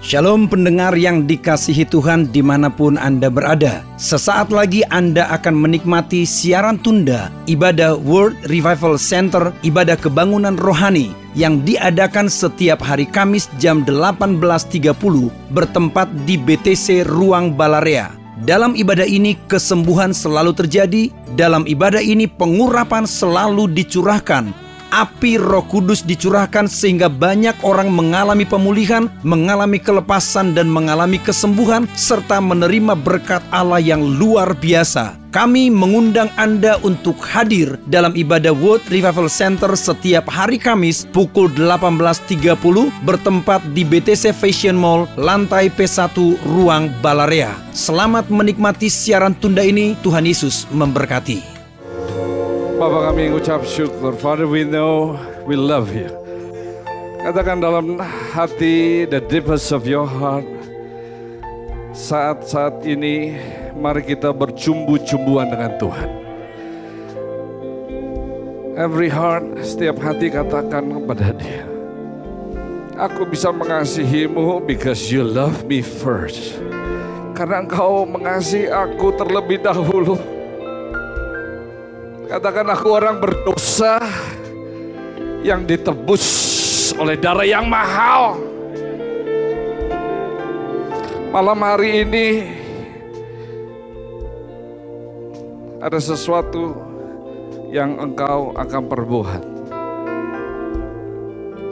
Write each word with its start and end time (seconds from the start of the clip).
Shalom 0.00 0.48
pendengar 0.48 0.96
yang 0.96 1.28
dikasihi 1.28 1.84
Tuhan 1.84 2.32
di 2.32 2.40
mana 2.40 2.72
pun 2.72 2.96
Anda 2.96 3.28
berada. 3.28 3.84
Sesaat 4.00 4.48
lagi 4.48 4.80
Anda 4.88 5.28
akan 5.28 5.52
menikmati 5.52 6.24
siaran 6.24 6.80
tunda 6.80 7.28
ibadah 7.44 8.00
World 8.00 8.32
Revival 8.48 8.96
Center, 8.96 9.52
ibadah 9.60 10.00
kebangunan 10.00 10.56
rohani 10.56 11.12
yang 11.36 11.60
diadakan 11.68 12.32
setiap 12.32 12.80
hari 12.80 13.04
Kamis 13.04 13.52
jam 13.60 13.84
18.30 13.84 14.88
bertempat 15.52 16.08
di 16.24 16.40
BTC 16.40 17.04
Ruang 17.04 17.52
Balarea. 17.52 18.16
Dalam 18.40 18.72
ibadah 18.72 19.04
ini 19.04 19.36
kesembuhan 19.52 20.16
selalu 20.16 20.56
terjadi, 20.56 21.12
dalam 21.36 21.68
ibadah 21.68 22.00
ini 22.00 22.24
pengurapan 22.24 23.04
selalu 23.04 23.68
dicurahkan, 23.68 24.48
api 24.90 25.38
Roh 25.38 25.64
Kudus 25.66 26.02
dicurahkan 26.04 26.66
sehingga 26.66 27.06
banyak 27.08 27.56
orang 27.62 27.90
mengalami 27.90 28.44
pemulihan, 28.44 29.08
mengalami 29.22 29.78
kelepasan 29.78 30.52
dan 30.52 30.66
mengalami 30.66 31.16
kesembuhan 31.22 31.86
serta 31.94 32.42
menerima 32.42 32.98
berkat 32.98 33.42
Allah 33.54 33.80
yang 33.80 34.02
luar 34.02 34.52
biasa. 34.54 35.16
Kami 35.30 35.70
mengundang 35.70 36.26
Anda 36.34 36.82
untuk 36.82 37.14
hadir 37.22 37.78
dalam 37.86 38.18
ibadah 38.18 38.50
World 38.50 38.82
Revival 38.90 39.30
Center 39.30 39.78
setiap 39.78 40.26
hari 40.26 40.58
Kamis 40.58 41.06
pukul 41.14 41.54
18.30 41.54 42.58
bertempat 43.06 43.62
di 43.70 43.86
BTC 43.86 44.34
Fashion 44.34 44.74
Mall, 44.74 45.06
lantai 45.14 45.70
P1, 45.70 46.18
Ruang 46.42 46.90
Balarea. 46.98 47.54
Selamat 47.70 48.26
menikmati 48.26 48.90
siaran 48.90 49.38
tunda 49.38 49.62
ini. 49.62 49.94
Tuhan 50.02 50.26
Yesus 50.26 50.66
memberkati. 50.74 51.59
Bapak 52.80 53.12
kami 53.12 53.28
ucap 53.28 53.60
syukur. 53.68 54.16
Father, 54.16 54.48
we 54.48 54.64
know 54.64 55.12
we 55.44 55.52
love 55.52 55.92
you. 55.92 56.08
Katakan 57.20 57.60
dalam 57.60 58.00
hati, 58.32 59.04
the 59.04 59.20
deepest 59.20 59.68
of 59.68 59.84
your 59.84 60.08
heart. 60.08 60.48
Saat-saat 61.92 62.80
ini, 62.88 63.36
mari 63.76 64.00
kita 64.00 64.32
bercumbu-cumbuan 64.32 65.52
dengan 65.52 65.76
Tuhan. 65.76 66.10
Every 68.80 69.12
heart, 69.12 69.60
setiap 69.60 70.00
hati 70.00 70.32
katakan 70.32 71.04
kepada 71.04 71.36
dia. 71.36 71.68
Aku 72.96 73.28
bisa 73.28 73.52
mengasihimu 73.52 74.64
because 74.64 75.12
you 75.12 75.20
love 75.20 75.68
me 75.68 75.84
first. 75.84 76.56
Karena 77.36 77.60
engkau 77.60 78.08
mengasihi 78.08 78.72
aku 78.72 79.12
terlebih 79.20 79.60
dahulu. 79.60 80.39
Katakan 82.30 82.62
aku 82.70 82.94
orang 82.94 83.18
berdosa 83.18 83.98
yang 85.42 85.66
ditebus 85.66 86.22
oleh 86.94 87.18
darah 87.18 87.42
yang 87.42 87.66
mahal. 87.66 88.38
Malam 91.34 91.58
hari 91.58 92.06
ini 92.06 92.26
ada 95.82 95.98
sesuatu 95.98 96.78
yang 97.74 97.98
engkau 97.98 98.54
akan 98.54 98.82
perbuat. 98.86 99.42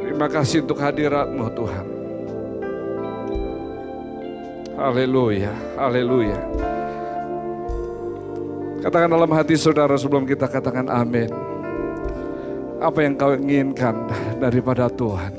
Terima 0.02 0.26
kasih 0.26 0.66
untuk 0.66 0.82
hadiratmu 0.82 1.46
Tuhan. 1.54 1.86
Haleluya, 4.74 5.54
haleluya. 5.78 6.38
Katakan 8.78 9.10
dalam 9.10 9.30
hati 9.34 9.58
saudara 9.58 9.98
sebelum 9.98 10.22
kita 10.22 10.46
katakan 10.46 10.86
amin. 10.86 11.26
Apa 12.78 13.02
yang 13.02 13.18
kau 13.18 13.34
inginkan 13.34 14.06
daripada 14.38 14.86
Tuhan? 14.86 15.34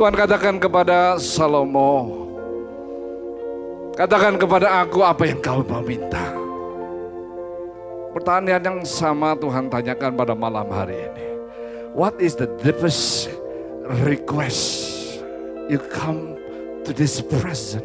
Tuhan 0.00 0.16
katakan 0.16 0.56
kepada 0.56 1.20
Salomo, 1.20 2.24
katakan 3.92 4.40
kepada 4.40 4.80
aku 4.80 5.04
apa 5.04 5.28
yang 5.28 5.36
kau 5.44 5.60
mau 5.60 5.84
minta. 5.84 6.32
Pertanyaan 8.16 8.64
yang 8.64 8.78
sama 8.88 9.36
Tuhan 9.36 9.68
tanyakan 9.68 10.16
pada 10.16 10.32
malam 10.32 10.64
hari 10.72 10.96
ini. 10.96 11.28
What 11.92 12.16
is 12.24 12.40
the 12.40 12.48
deepest 12.64 13.28
request 14.08 14.88
you 15.68 15.76
come 15.92 16.40
to 16.88 16.96
this 16.96 17.20
present? 17.20 17.84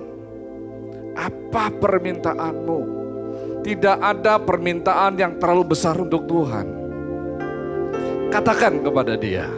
Apa 1.20 1.76
permintaanmu? 1.76 3.05
Tidak 3.66 3.98
ada 3.98 4.38
permintaan 4.38 5.18
yang 5.18 5.42
terlalu 5.42 5.74
besar 5.74 5.98
untuk 5.98 6.30
Tuhan. 6.30 6.70
Katakan 8.30 8.86
kepada 8.86 9.18
dia. 9.18 9.50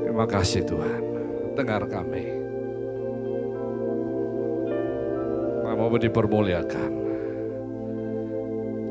Terima 0.00 0.24
kasih 0.24 0.64
Tuhan. 0.64 1.02
Dengar 1.52 1.84
kami. 1.84 2.44
Mau 5.74 6.00
dipermuliakan. 6.00 6.92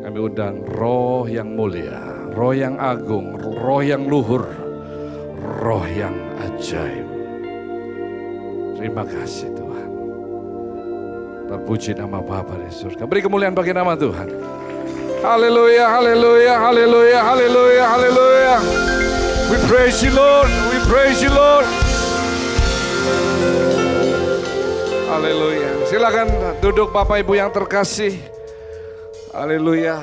Kami 0.03 0.19
undang 0.19 0.61
roh 0.77 1.25
yang 1.25 1.57
mulia, 1.57 2.29
roh 2.37 2.53
yang 2.53 2.77
agung, 2.77 3.33
roh 3.39 3.81
yang 3.81 4.05
luhur, 4.05 4.45
roh 5.63 5.81
yang 5.89 6.13
ajaib. 6.37 7.07
Terima 8.77 9.07
kasih 9.09 9.47
Tuhan. 9.57 9.62
Terpuji 11.53 11.93
nama 11.93 12.17
Bapa 12.17 12.57
di 12.57 12.65
surga. 12.73 13.05
Beri 13.05 13.21
kemuliaan 13.21 13.53
bagi 13.53 13.77
nama 13.77 13.93
Tuhan. 13.93 14.25
Haleluya, 15.21 15.85
haleluya, 15.85 16.57
haleluya, 16.57 17.19
haleluya, 17.21 17.83
haleluya. 17.93 18.55
We 19.53 19.61
praise 19.69 20.01
you 20.01 20.17
Lord, 20.17 20.49
we 20.73 20.81
praise 20.89 21.21
you 21.21 21.29
Lord. 21.29 21.69
Haleluya. 25.13 25.69
Silakan 25.93 26.57
duduk 26.57 26.89
Bapak 26.89 27.21
Ibu 27.21 27.37
yang 27.37 27.53
terkasih. 27.53 28.17
Haleluya. 29.29 30.01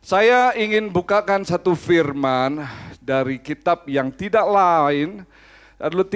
Saya 0.00 0.56
ingin 0.56 0.88
bukakan 0.88 1.44
satu 1.44 1.76
firman 1.76 2.64
dari 3.04 3.36
kitab 3.36 3.84
yang 3.84 4.08
tidak 4.08 4.48
lain 4.48 5.28
adalah 5.76 6.08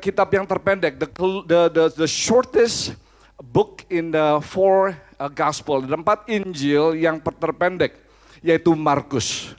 kitab, 0.00 0.32
yang 0.32 0.48
terpendek, 0.48 0.96
the, 0.96 1.08
the, 1.44 1.60
the, 1.68 1.84
the 1.92 2.08
shortest 2.08 2.96
book 3.40 3.84
in 3.92 4.12
the 4.12 4.40
four 4.40 4.96
uh, 5.20 5.28
gospel, 5.28 5.84
ada 5.84 5.96
empat 5.96 6.24
Injil 6.28 6.96
yang 6.96 7.20
terpendek, 7.20 7.96
yaitu 8.40 8.72
Markus. 8.72 9.52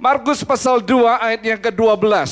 Markus 0.00 0.40
pasal 0.46 0.80
2 0.80 1.04
ayat 1.20 1.42
yang 1.44 1.60
ke-12. 1.60 2.30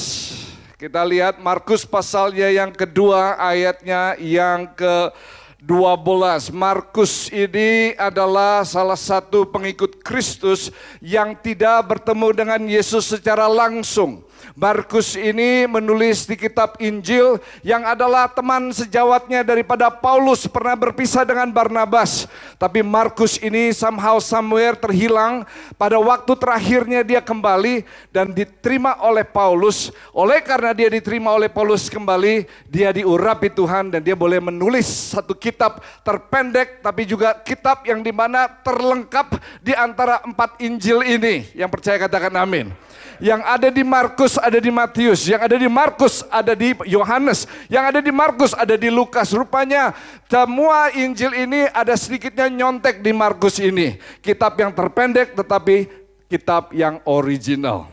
Kita 0.79 1.03
lihat 1.03 1.43
Markus 1.43 1.83
pasalnya 1.83 2.47
yang 2.55 2.71
kedua 2.71 3.35
ayatnya 3.35 4.15
yang 4.23 4.71
ke-12. 4.79 6.55
Markus 6.55 7.27
ini 7.35 7.99
adalah 7.99 8.63
salah 8.63 8.95
satu 8.95 9.43
pengikut 9.43 9.99
Kristus 10.07 10.71
yang 11.03 11.35
tidak 11.35 11.83
bertemu 11.83 12.29
dengan 12.31 12.61
Yesus 12.63 13.11
secara 13.11 13.51
langsung. 13.51 14.23
Markus 14.59 15.15
ini 15.15 15.69
menulis 15.71 16.27
di 16.27 16.35
kitab 16.35 16.75
Injil 16.83 17.39
yang 17.63 17.87
adalah 17.87 18.27
teman 18.27 18.75
sejawatnya 18.75 19.47
daripada 19.47 19.91
Paulus 19.93 20.51
pernah 20.51 20.75
berpisah 20.75 21.23
dengan 21.23 21.51
Barnabas. 21.53 22.27
Tapi 22.59 22.83
Markus 22.83 23.39
ini 23.39 23.71
somehow 23.71 24.19
somewhere 24.19 24.75
terhilang 24.75 25.47
pada 25.79 26.01
waktu 26.03 26.33
terakhirnya 26.35 27.07
dia 27.07 27.21
kembali 27.23 27.87
dan 28.11 28.35
diterima 28.35 28.99
oleh 29.05 29.23
Paulus. 29.23 29.95
Oleh 30.11 30.43
karena 30.43 30.75
dia 30.75 30.91
diterima 30.91 31.31
oleh 31.35 31.47
Paulus 31.47 31.87
kembali, 31.87 32.49
dia 32.67 32.91
diurapi 32.91 33.53
Tuhan 33.53 33.95
dan 33.95 34.01
dia 34.03 34.19
boleh 34.19 34.43
menulis 34.43 35.15
satu 35.15 35.37
kitab 35.39 35.79
terpendek 36.03 36.83
tapi 36.83 37.07
juga 37.07 37.37
kitab 37.39 37.87
yang 37.87 38.03
di 38.03 38.11
mana 38.11 38.51
terlengkap 38.51 39.39
di 39.63 39.73
antara 39.77 40.25
empat 40.27 40.59
Injil 40.59 41.05
ini. 41.07 41.47
Yang 41.55 41.71
percaya 41.79 41.97
katakan 42.01 42.35
amin. 42.35 42.88
Yang 43.19 43.43
ada 43.43 43.69
di 43.75 43.83
Markus 43.83 44.39
ada 44.39 44.59
di 44.63 44.71
Matius, 44.71 45.27
yang 45.27 45.43
ada 45.43 45.59
di 45.59 45.67
Markus 45.67 46.23
ada 46.31 46.55
di 46.55 46.71
Yohanes, 46.87 47.51
yang 47.67 47.91
ada 47.91 47.99
di 47.99 48.15
Markus 48.15 48.55
ada 48.55 48.79
di 48.79 48.87
Lukas. 48.95 49.35
Rupanya 49.35 49.91
semua 50.31 50.95
Injil 50.95 51.35
ini 51.35 51.67
ada 51.75 51.99
sedikitnya 51.99 52.47
nyontek 52.47 53.03
di 53.03 53.11
Markus 53.11 53.59
ini. 53.59 53.99
Kitab 54.23 54.55
yang 54.63 54.71
terpendek 54.71 55.35
tetapi 55.35 55.91
kitab 56.31 56.71
yang 56.71 57.03
original. 57.09 57.91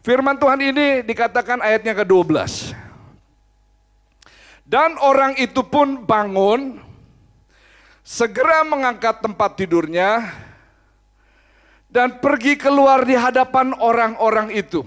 Firman 0.00 0.38
Tuhan 0.38 0.62
ini 0.62 1.02
dikatakan 1.02 1.60
ayatnya 1.60 1.92
ke-12. 1.98 2.72
Dan 4.62 4.98
orang 5.02 5.34
itu 5.38 5.62
pun 5.66 6.02
bangun, 6.02 6.78
segera 8.06 8.62
mengangkat 8.62 9.18
tempat 9.18 9.58
tidurnya, 9.58 10.30
dan 11.96 12.20
pergi 12.20 12.60
keluar 12.60 13.08
di 13.08 13.16
hadapan 13.16 13.72
orang-orang 13.80 14.52
itu. 14.52 14.84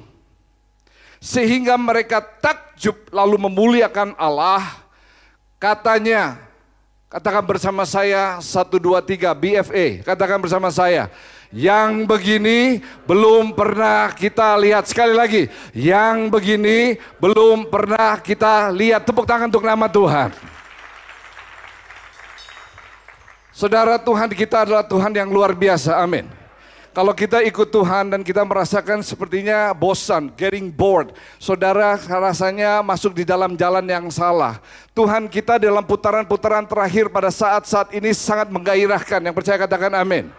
Sehingga 1.17 1.73
mereka 1.73 2.21
takjub 2.21 3.09
lalu 3.09 3.49
memuliakan 3.49 4.13
Allah. 4.13 4.61
Katanya, 5.57 6.37
katakan 7.09 7.41
bersama 7.41 7.81
saya 7.89 8.37
1, 8.37 8.45
2, 8.77 9.01
3 9.01 9.33
BFA, 9.33 10.05
katakan 10.05 10.37
bersama 10.37 10.69
saya. 10.69 11.09
Yang 11.49 12.05
begini 12.05 12.85
belum 13.09 13.57
pernah 13.57 14.13
kita 14.13 14.53
lihat 14.61 14.85
sekali 14.85 15.17
lagi. 15.17 15.49
Yang 15.73 16.29
begini 16.29 17.01
belum 17.17 17.73
pernah 17.73 18.21
kita 18.21 18.69
lihat. 18.69 19.01
Tepuk 19.01 19.25
tangan 19.25 19.49
untuk 19.49 19.65
nama 19.65 19.89
Tuhan. 19.89 20.29
Saudara 23.49 23.97
Tuhan 23.97 24.29
kita 24.29 24.61
adalah 24.61 24.85
Tuhan 24.85 25.09
yang 25.09 25.33
luar 25.33 25.57
biasa. 25.57 25.97
Amin. 25.97 26.38
Kalau 26.89 27.13
kita 27.13 27.45
ikut 27.45 27.69
Tuhan 27.69 28.09
dan 28.09 28.25
kita 28.25 28.41
merasakan 28.41 29.05
sepertinya 29.05 29.77
bosan, 29.77 30.33
getting 30.33 30.73
bored. 30.73 31.13
Saudara 31.37 31.93
rasanya 32.01 32.81
masuk 32.81 33.13
di 33.13 33.21
dalam 33.21 33.53
jalan 33.53 33.85
yang 33.85 34.09
salah. 34.09 34.57
Tuhan 34.97 35.29
kita 35.29 35.61
dalam 35.61 35.85
putaran-putaran 35.85 36.65
terakhir 36.65 37.05
pada 37.13 37.29
saat-saat 37.29 37.93
ini 37.93 38.09
sangat 38.09 38.49
menggairahkan. 38.49 39.21
Yang 39.21 39.35
percaya 39.37 39.57
katakan 39.61 39.93
amin. 40.01 40.33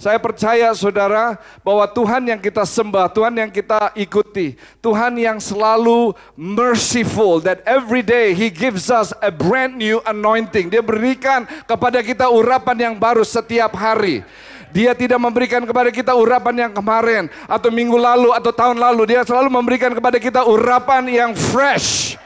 Saya 0.00 0.18
percaya 0.18 0.74
saudara 0.74 1.38
bahwa 1.62 1.86
Tuhan 1.86 2.26
yang 2.26 2.40
kita 2.42 2.66
sembah, 2.66 3.06
Tuhan 3.12 3.38
yang 3.38 3.46
kita 3.52 3.94
ikuti, 3.94 4.58
Tuhan 4.82 5.14
yang 5.14 5.38
selalu 5.38 6.16
merciful 6.34 7.38
that 7.38 7.62
every 7.62 8.02
day 8.02 8.34
he 8.34 8.50
gives 8.50 8.90
us 8.90 9.14
a 9.22 9.30
brand 9.30 9.78
new 9.78 10.02
anointing. 10.02 10.72
Dia 10.72 10.82
berikan 10.82 11.46
kepada 11.70 12.02
kita 12.02 12.26
urapan 12.32 12.90
yang 12.90 12.94
baru 12.98 13.22
setiap 13.22 13.78
hari. 13.78 14.26
Dia 14.72 14.96
tidak 14.96 15.20
memberikan 15.20 15.62
kepada 15.68 15.92
kita 15.92 16.16
urapan 16.16 16.66
yang 16.68 16.72
kemarin 16.72 17.28
atau 17.44 17.68
minggu 17.68 17.94
lalu 18.00 18.32
atau 18.32 18.50
tahun 18.50 18.80
lalu. 18.80 19.12
Dia 19.12 19.20
selalu 19.22 19.52
memberikan 19.52 19.92
kepada 19.92 20.16
kita 20.16 20.48
urapan 20.48 21.04
yang 21.12 21.30
fresh. 21.36 22.16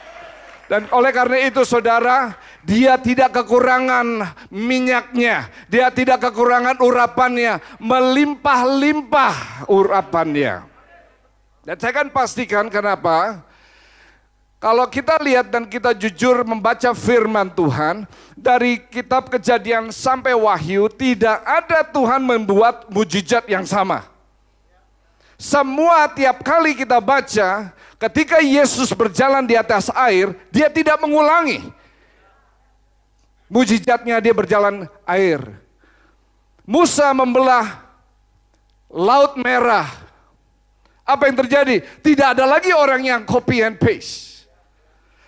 Dan 0.67 0.87
oleh 0.91 1.15
karena 1.15 1.47
itu 1.47 1.63
saudara, 1.63 2.35
dia 2.67 2.99
tidak 2.99 3.35
kekurangan 3.35 4.35
minyaknya. 4.51 5.47
Dia 5.71 5.91
tidak 5.95 6.27
kekurangan 6.31 6.79
urapannya. 6.83 7.63
Melimpah-limpah 7.79 9.67
urapannya. 9.71 10.67
Dan 11.67 11.77
saya 11.79 11.95
kan 11.95 12.11
pastikan 12.11 12.67
kenapa? 12.71 13.46
Kalau 14.67 14.83
kita 14.91 15.15
lihat 15.23 15.47
dan 15.47 15.63
kita 15.63 15.95
jujur 15.95 16.43
membaca 16.43 16.91
firman 16.91 17.47
Tuhan, 17.47 18.03
dari 18.35 18.83
kitab 18.83 19.31
kejadian 19.31 19.95
sampai 19.95 20.35
wahyu, 20.35 20.91
tidak 20.91 21.39
ada 21.47 21.87
Tuhan 21.87 22.19
membuat 22.19 22.91
mujizat 22.91 23.47
yang 23.47 23.63
sama. 23.63 24.11
Semua 25.39 26.11
tiap 26.11 26.43
kali 26.43 26.75
kita 26.75 26.99
baca, 26.99 27.71
ketika 27.95 28.43
Yesus 28.43 28.91
berjalan 28.91 29.47
di 29.47 29.55
atas 29.55 29.87
air, 29.95 30.35
dia 30.51 30.67
tidak 30.67 30.99
mengulangi. 30.99 31.63
Mujizatnya 33.47 34.19
dia 34.19 34.35
berjalan 34.35 34.91
air. 35.07 35.47
Musa 36.67 37.15
membelah 37.15 37.87
laut 38.91 39.39
merah. 39.39 39.87
Apa 41.07 41.31
yang 41.31 41.39
terjadi? 41.39 41.87
Tidak 42.03 42.35
ada 42.35 42.51
lagi 42.51 42.75
orang 42.75 43.07
yang 43.07 43.23
copy 43.23 43.63
and 43.63 43.79
paste. 43.79 44.36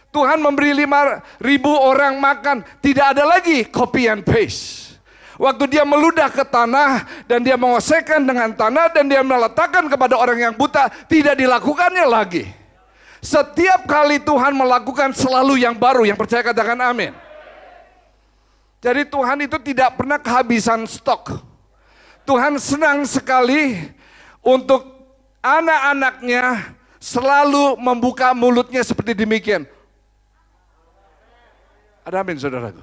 Tuhan 0.08 0.40
memberi 0.40 0.72
lima 0.72 1.20
ribu 1.37 1.69
orang 1.69 2.16
makan, 2.16 2.64
tidak 2.81 3.12
ada 3.16 3.28
lagi 3.28 3.69
copy 3.69 4.08
and 4.08 4.25
paste. 4.25 4.88
Waktu 5.38 5.70
dia 5.70 5.87
meludah 5.87 6.26
ke 6.32 6.43
tanah 6.43 7.06
dan 7.31 7.46
dia 7.46 7.55
mengosekkan 7.55 8.19
dengan 8.26 8.50
tanah 8.50 8.90
dan 8.90 9.06
dia 9.06 9.22
meletakkan 9.22 9.87
kepada 9.87 10.19
orang 10.19 10.50
yang 10.50 10.55
buta, 10.56 10.90
tidak 11.06 11.38
dilakukannya 11.38 12.02
lagi. 12.10 12.50
Setiap 13.22 13.87
kali 13.87 14.19
Tuhan 14.19 14.50
melakukan 14.55 15.14
selalu 15.14 15.62
yang 15.62 15.78
baru, 15.78 16.02
yang 16.02 16.19
percaya 16.19 16.43
katakan 16.43 16.78
amin. 16.82 17.14
Jadi 18.82 19.06
Tuhan 19.06 19.38
itu 19.43 19.58
tidak 19.62 19.94
pernah 19.94 20.19
kehabisan 20.19 20.87
stok. 20.87 21.38
Tuhan 22.26 22.58
senang 22.58 23.06
sekali 23.06 23.78
untuk 24.43 24.87
anak-anaknya 25.43 26.75
selalu 26.99 27.78
membuka 27.78 28.34
mulutnya 28.34 28.82
seperti 28.82 29.14
demikian. 29.14 29.66
Ada 32.08 32.25
amin 32.25 32.40
saudaraku. 32.40 32.81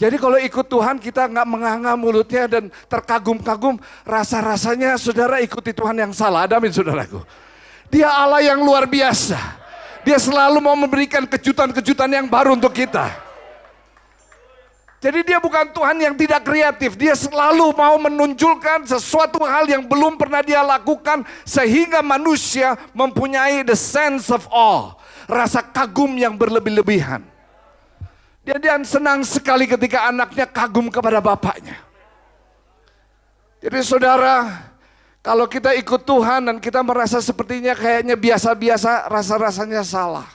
Jadi 0.00 0.16
kalau 0.16 0.40
ikut 0.40 0.66
Tuhan 0.72 0.96
kita 0.96 1.28
nggak 1.28 1.48
menganga 1.48 1.92
mulutnya 1.92 2.48
dan 2.48 2.72
terkagum-kagum, 2.88 3.76
rasa-rasanya 4.08 4.96
saudara 4.96 5.44
ikuti 5.44 5.76
Tuhan 5.76 6.00
yang 6.00 6.16
salah. 6.16 6.48
Ada 6.48 6.56
amin 6.56 6.72
saudaraku. 6.72 7.20
Dia 7.92 8.08
Allah 8.08 8.40
yang 8.40 8.64
luar 8.64 8.88
biasa. 8.88 9.36
Dia 10.00 10.16
selalu 10.16 10.64
mau 10.64 10.72
memberikan 10.80 11.28
kejutan-kejutan 11.28 12.08
yang 12.08 12.24
baru 12.24 12.56
untuk 12.56 12.72
kita. 12.72 13.12
Jadi 14.96 15.28
dia 15.28 15.36
bukan 15.36 15.76
Tuhan 15.76 15.96
yang 16.00 16.16
tidak 16.16 16.40
kreatif, 16.40 16.96
dia 16.96 17.12
selalu 17.12 17.68
mau 17.76 18.00
menunjukkan 18.00 18.88
sesuatu 18.88 19.44
hal 19.44 19.68
yang 19.68 19.84
belum 19.84 20.16
pernah 20.16 20.40
dia 20.40 20.64
lakukan 20.64 21.20
sehingga 21.44 22.00
manusia 22.00 22.80
mempunyai 22.96 23.60
the 23.60 23.76
sense 23.76 24.32
of 24.32 24.48
awe 24.48 24.96
rasa 25.26 25.60
kagum 25.60 26.14
yang 26.14 26.38
berlebih-lebihan. 26.38 27.22
Dia, 28.46 28.62
dia 28.62 28.78
senang 28.86 29.26
sekali 29.26 29.66
ketika 29.66 30.06
anaknya 30.06 30.46
kagum 30.46 30.86
kepada 30.86 31.18
bapaknya. 31.18 31.82
Jadi 33.58 33.82
saudara, 33.82 34.62
kalau 35.18 35.50
kita 35.50 35.74
ikut 35.74 36.06
Tuhan 36.06 36.46
dan 36.46 36.56
kita 36.62 36.78
merasa 36.86 37.18
sepertinya 37.18 37.74
kayaknya 37.74 38.14
biasa-biasa, 38.14 39.10
rasa-rasanya 39.10 39.82
salah. 39.82 40.30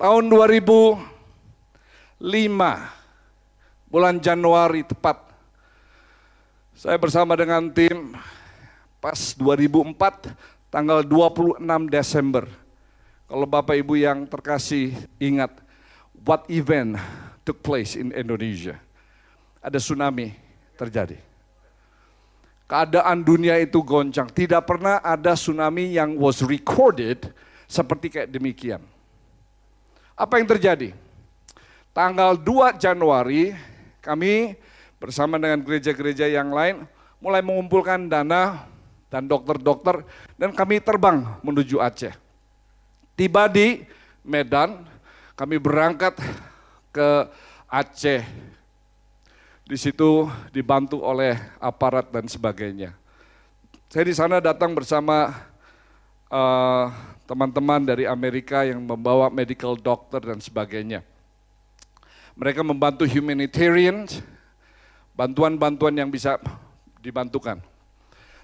Tahun 0.00 0.24
2005, 0.24 1.04
bulan 3.92 4.16
Januari 4.16 4.80
tepat, 4.88 5.20
saya 6.72 6.96
bersama 6.96 7.36
dengan 7.36 7.68
tim 7.68 8.16
pas 9.04 9.36
2004, 9.36 10.32
tanggal 10.72 11.04
26 11.04 11.60
Desember 11.92 12.48
kalau 13.26 13.46
Bapak 13.46 13.74
Ibu 13.74 13.98
yang 13.98 14.22
terkasih 14.30 14.94
ingat, 15.18 15.50
what 16.22 16.46
event 16.46 16.94
took 17.42 17.58
place 17.58 17.98
in 17.98 18.14
Indonesia? 18.14 18.78
Ada 19.58 19.82
tsunami 19.82 20.30
terjadi. 20.78 21.18
Keadaan 22.70 23.22
dunia 23.26 23.58
itu 23.58 23.82
goncang. 23.82 24.30
Tidak 24.30 24.62
pernah 24.62 25.02
ada 25.02 25.34
tsunami 25.34 25.94
yang 25.94 26.14
was 26.18 26.42
recorded 26.42 27.30
seperti 27.66 28.14
kayak 28.14 28.30
demikian. 28.30 28.82
Apa 30.14 30.38
yang 30.38 30.46
terjadi? 30.46 30.94
Tanggal 31.90 32.38
2 32.38 32.78
Januari 32.78 33.54
kami 34.02 34.54
bersama 35.02 35.34
dengan 35.38 35.62
gereja-gereja 35.66 36.30
yang 36.30 36.54
lain 36.54 36.86
mulai 37.18 37.42
mengumpulkan 37.42 38.06
dana 38.06 38.66
dan 39.10 39.26
dokter-dokter 39.26 40.06
dan 40.38 40.54
kami 40.54 40.78
terbang 40.78 41.22
menuju 41.42 41.82
Aceh. 41.82 42.25
Tiba 43.16 43.48
di 43.48 43.80
Medan, 44.20 44.84
kami 45.32 45.56
berangkat 45.56 46.20
ke 46.92 47.08
Aceh. 47.64 48.20
Di 49.64 49.76
situ 49.80 50.28
dibantu 50.52 51.00
oleh 51.00 51.32
aparat 51.56 52.12
dan 52.12 52.28
sebagainya. 52.28 52.92
Saya 53.88 54.04
di 54.04 54.12
sana 54.12 54.36
datang 54.36 54.76
bersama 54.76 55.32
eh, 56.28 56.84
teman-teman 57.24 57.82
uh, 57.82 57.88
dari 57.88 58.04
Amerika 58.04 58.68
yang 58.68 58.84
membawa 58.84 59.32
medical 59.32 59.80
doctor 59.80 60.20
dan 60.20 60.36
sebagainya. 60.36 61.00
Mereka 62.36 62.60
membantu 62.60 63.08
humanitarian, 63.08 64.04
bantuan-bantuan 65.16 65.96
yang 65.96 66.12
bisa 66.12 66.36
dibantukan. 67.00 67.64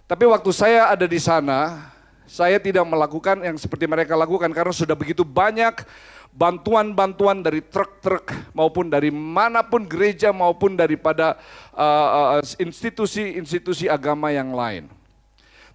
Tapi 0.08 0.24
waktu 0.24 0.48
saya 0.48 0.88
ada 0.88 1.04
di 1.04 1.20
sana, 1.20 1.92
saya 2.32 2.56
tidak 2.56 2.88
melakukan 2.88 3.44
yang 3.44 3.60
seperti 3.60 3.84
mereka 3.84 4.16
lakukan 4.16 4.48
karena 4.56 4.72
sudah 4.72 4.96
begitu 4.96 5.20
banyak 5.20 5.84
bantuan-bantuan 6.32 7.44
dari 7.44 7.60
truk-truk 7.60 8.32
maupun 8.56 8.88
dari 8.88 9.12
mana 9.12 9.60
pun 9.60 9.84
gereja 9.84 10.32
maupun 10.32 10.72
daripada 10.72 11.36
uh, 11.76 12.40
uh, 12.40 12.42
institusi-institusi 12.56 13.84
uh, 13.84 14.00
agama 14.00 14.32
yang 14.32 14.56
lain. 14.56 14.88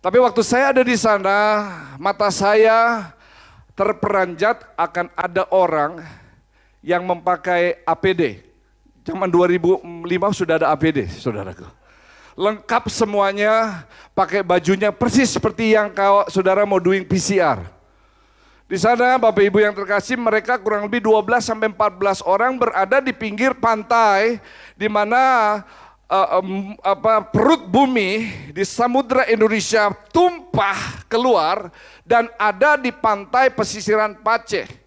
Tapi 0.02 0.18
waktu 0.18 0.42
saya 0.42 0.74
ada 0.74 0.82
di 0.82 0.98
sana, 0.98 1.38
mata 2.02 2.34
saya 2.34 3.14
terperanjat 3.78 4.66
akan 4.74 5.14
ada 5.14 5.46
orang 5.54 6.02
yang 6.82 7.06
memakai 7.06 7.86
APD. 7.86 8.42
Zaman 9.06 9.30
2005 9.30 9.86
sudah 10.34 10.58
ada 10.58 10.74
APD, 10.74 11.06
saudaraku 11.06 11.87
lengkap 12.38 12.94
semuanya, 12.94 13.84
pakai 14.14 14.46
bajunya 14.46 14.94
persis 14.94 15.34
seperti 15.34 15.74
yang 15.74 15.90
kau 15.90 16.30
saudara 16.30 16.64
mau 16.70 16.78
doing 16.78 17.02
PCR. 17.02 17.66
Di 18.68 18.78
sana 18.78 19.18
Bapak 19.18 19.42
Ibu 19.42 19.64
yang 19.64 19.74
terkasih 19.74 20.20
mereka 20.20 20.60
kurang 20.60 20.86
lebih 20.86 21.02
12 21.02 21.40
sampai 21.40 21.72
14 21.72 22.22
orang 22.28 22.60
berada 22.60 23.00
di 23.02 23.16
pinggir 23.16 23.56
pantai 23.58 24.44
di 24.76 24.92
mana 24.92 25.64
uh, 26.12 26.38
um, 26.38 26.76
apa 26.84 27.26
perut 27.32 27.64
bumi 27.64 28.28
di 28.52 28.68
samudra 28.68 29.24
Indonesia 29.32 29.88
tumpah 30.12 31.08
keluar 31.08 31.72
dan 32.04 32.28
ada 32.36 32.76
di 32.76 32.92
pantai 32.92 33.50
pesisiran 33.50 34.20
Paceh. 34.20 34.87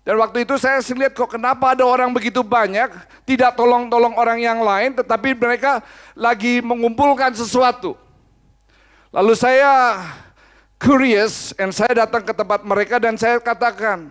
Dan 0.00 0.16
waktu 0.16 0.48
itu 0.48 0.56
saya 0.56 0.80
lihat 0.80 1.12
kok 1.12 1.36
kenapa 1.36 1.76
ada 1.76 1.84
orang 1.84 2.08
begitu 2.08 2.40
banyak, 2.40 2.88
tidak 3.28 3.52
tolong-tolong 3.52 4.16
orang 4.16 4.40
yang 4.40 4.64
lain, 4.64 4.96
tetapi 4.96 5.36
mereka 5.36 5.84
lagi 6.16 6.64
mengumpulkan 6.64 7.36
sesuatu. 7.36 7.92
Lalu 9.12 9.36
saya 9.36 10.00
curious, 10.80 11.52
dan 11.52 11.68
saya 11.68 12.08
datang 12.08 12.24
ke 12.24 12.32
tempat 12.32 12.64
mereka 12.64 12.96
dan 12.96 13.20
saya 13.20 13.36
katakan, 13.36 14.08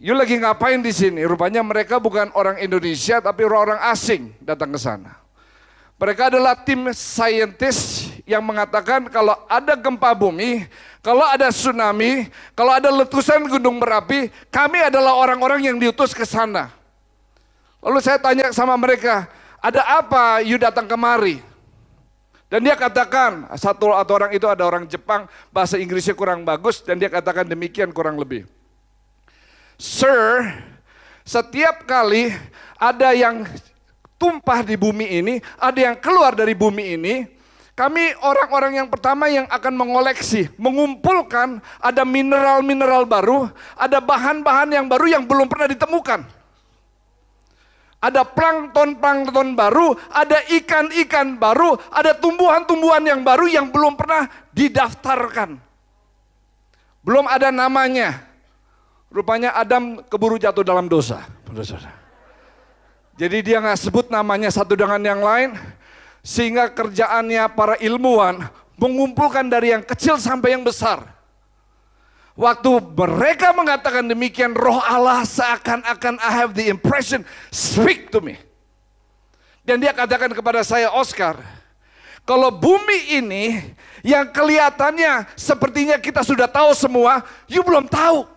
you 0.00 0.16
lagi 0.16 0.40
ngapain 0.40 0.80
di 0.80 0.88
sini? 0.88 1.20
Rupanya 1.28 1.60
mereka 1.60 2.00
bukan 2.00 2.32
orang 2.32 2.56
Indonesia, 2.56 3.20
tapi 3.20 3.44
orang-orang 3.44 3.80
asing 3.92 4.32
datang 4.40 4.72
ke 4.72 4.80
sana. 4.80 5.20
Mereka 6.00 6.32
adalah 6.32 6.56
tim 6.56 6.88
saintis 6.96 8.08
yang 8.26 8.42
mengatakan 8.42 9.06
kalau 9.06 9.38
ada 9.46 9.78
gempa 9.78 10.10
bumi, 10.12 10.66
kalau 10.98 11.22
ada 11.22 11.48
tsunami, 11.54 12.26
kalau 12.58 12.74
ada 12.74 12.90
letusan 12.90 13.46
gunung 13.46 13.78
berapi, 13.78 14.34
kami 14.50 14.82
adalah 14.82 15.14
orang-orang 15.14 15.70
yang 15.70 15.78
diutus 15.78 16.10
ke 16.10 16.26
sana. 16.26 16.74
Lalu 17.78 18.02
saya 18.02 18.18
tanya 18.18 18.50
sama 18.50 18.74
mereka, 18.74 19.30
ada 19.62 20.02
apa 20.02 20.42
you 20.42 20.58
datang 20.58 20.90
kemari? 20.90 21.38
Dan 22.50 22.66
dia 22.66 22.74
katakan, 22.74 23.46
satu 23.54 23.94
atau 23.94 24.14
orang 24.18 24.34
itu 24.34 24.46
ada 24.46 24.62
orang 24.66 24.86
Jepang, 24.86 25.26
bahasa 25.54 25.78
Inggrisnya 25.78 26.14
kurang 26.14 26.42
bagus, 26.46 26.82
dan 26.82 26.98
dia 26.98 27.10
katakan 27.10 27.46
demikian 27.46 27.90
kurang 27.90 28.18
lebih. 28.18 28.46
Sir, 29.78 30.50
setiap 31.26 31.86
kali 31.86 32.30
ada 32.78 33.14
yang 33.14 33.46
tumpah 34.14 34.62
di 34.62 34.78
bumi 34.78 35.06
ini, 35.22 35.34
ada 35.58 35.90
yang 35.90 35.96
keluar 35.98 36.38
dari 36.38 36.54
bumi 36.54 36.94
ini, 36.94 37.14
kami 37.76 38.16
orang-orang 38.24 38.80
yang 38.80 38.88
pertama 38.88 39.28
yang 39.28 39.44
akan 39.52 39.76
mengoleksi, 39.76 40.48
mengumpulkan 40.56 41.60
ada 41.76 42.08
mineral-mineral 42.08 43.04
baru, 43.04 43.52
ada 43.76 44.00
bahan-bahan 44.00 44.72
yang 44.72 44.88
baru 44.88 45.04
yang 45.12 45.28
belum 45.28 45.44
pernah 45.44 45.68
ditemukan. 45.68 46.24
Ada 48.00 48.24
plankton-plankton 48.24 49.52
baru, 49.52 49.92
ada 50.08 50.40
ikan-ikan 50.56 51.36
baru, 51.36 51.76
ada 51.92 52.16
tumbuhan-tumbuhan 52.16 53.04
yang 53.04 53.20
baru 53.20 53.44
yang 53.44 53.68
belum 53.68 53.92
pernah 53.92 54.24
didaftarkan. 54.56 55.60
Belum 57.04 57.28
ada 57.28 57.52
namanya. 57.52 58.24
Rupanya 59.12 59.52
Adam 59.52 60.00
keburu 60.08 60.40
jatuh 60.40 60.64
dalam 60.64 60.88
dosa. 60.88 61.28
Jadi 63.20 63.38
dia 63.44 63.60
nggak 63.60 63.80
sebut 63.84 64.08
namanya 64.08 64.48
satu 64.48 64.76
dengan 64.76 65.00
yang 65.00 65.20
lain, 65.20 65.56
sehingga 66.26 66.66
kerjaannya 66.74 67.46
para 67.54 67.78
ilmuwan 67.78 68.50
mengumpulkan 68.74 69.46
dari 69.46 69.70
yang 69.70 69.86
kecil 69.86 70.18
sampai 70.18 70.58
yang 70.58 70.66
besar. 70.66 71.06
Waktu 72.34 72.68
mereka 72.92 73.54
mengatakan 73.54 74.04
demikian, 74.04 74.52
roh 74.52 74.82
Allah 74.82 75.22
seakan-akan 75.24 76.18
I 76.20 76.30
have 76.34 76.52
the 76.52 76.66
impression, 76.66 77.22
speak 77.54 78.10
to 78.10 78.18
me. 78.18 78.36
Dan 79.64 79.80
dia 79.80 79.94
katakan 79.94 80.28
kepada 80.34 80.60
saya, 80.60 80.92
Oscar, 80.92 81.40
kalau 82.28 82.52
bumi 82.52 83.22
ini 83.22 83.44
yang 84.04 84.28
kelihatannya 84.28 85.30
sepertinya 85.38 85.96
kita 85.96 86.20
sudah 86.26 86.50
tahu 86.50 86.76
semua, 86.76 87.24
you 87.48 87.64
belum 87.64 87.88
tahu. 87.88 88.28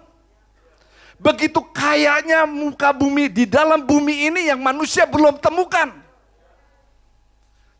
Begitu 1.19 1.59
kayanya 1.75 2.47
muka 2.47 2.95
bumi 2.95 3.27
di 3.27 3.43
dalam 3.43 3.83
bumi 3.83 4.31
ini 4.31 4.47
yang 4.47 4.63
manusia 4.63 5.03
belum 5.03 5.35
temukan. 5.43 5.98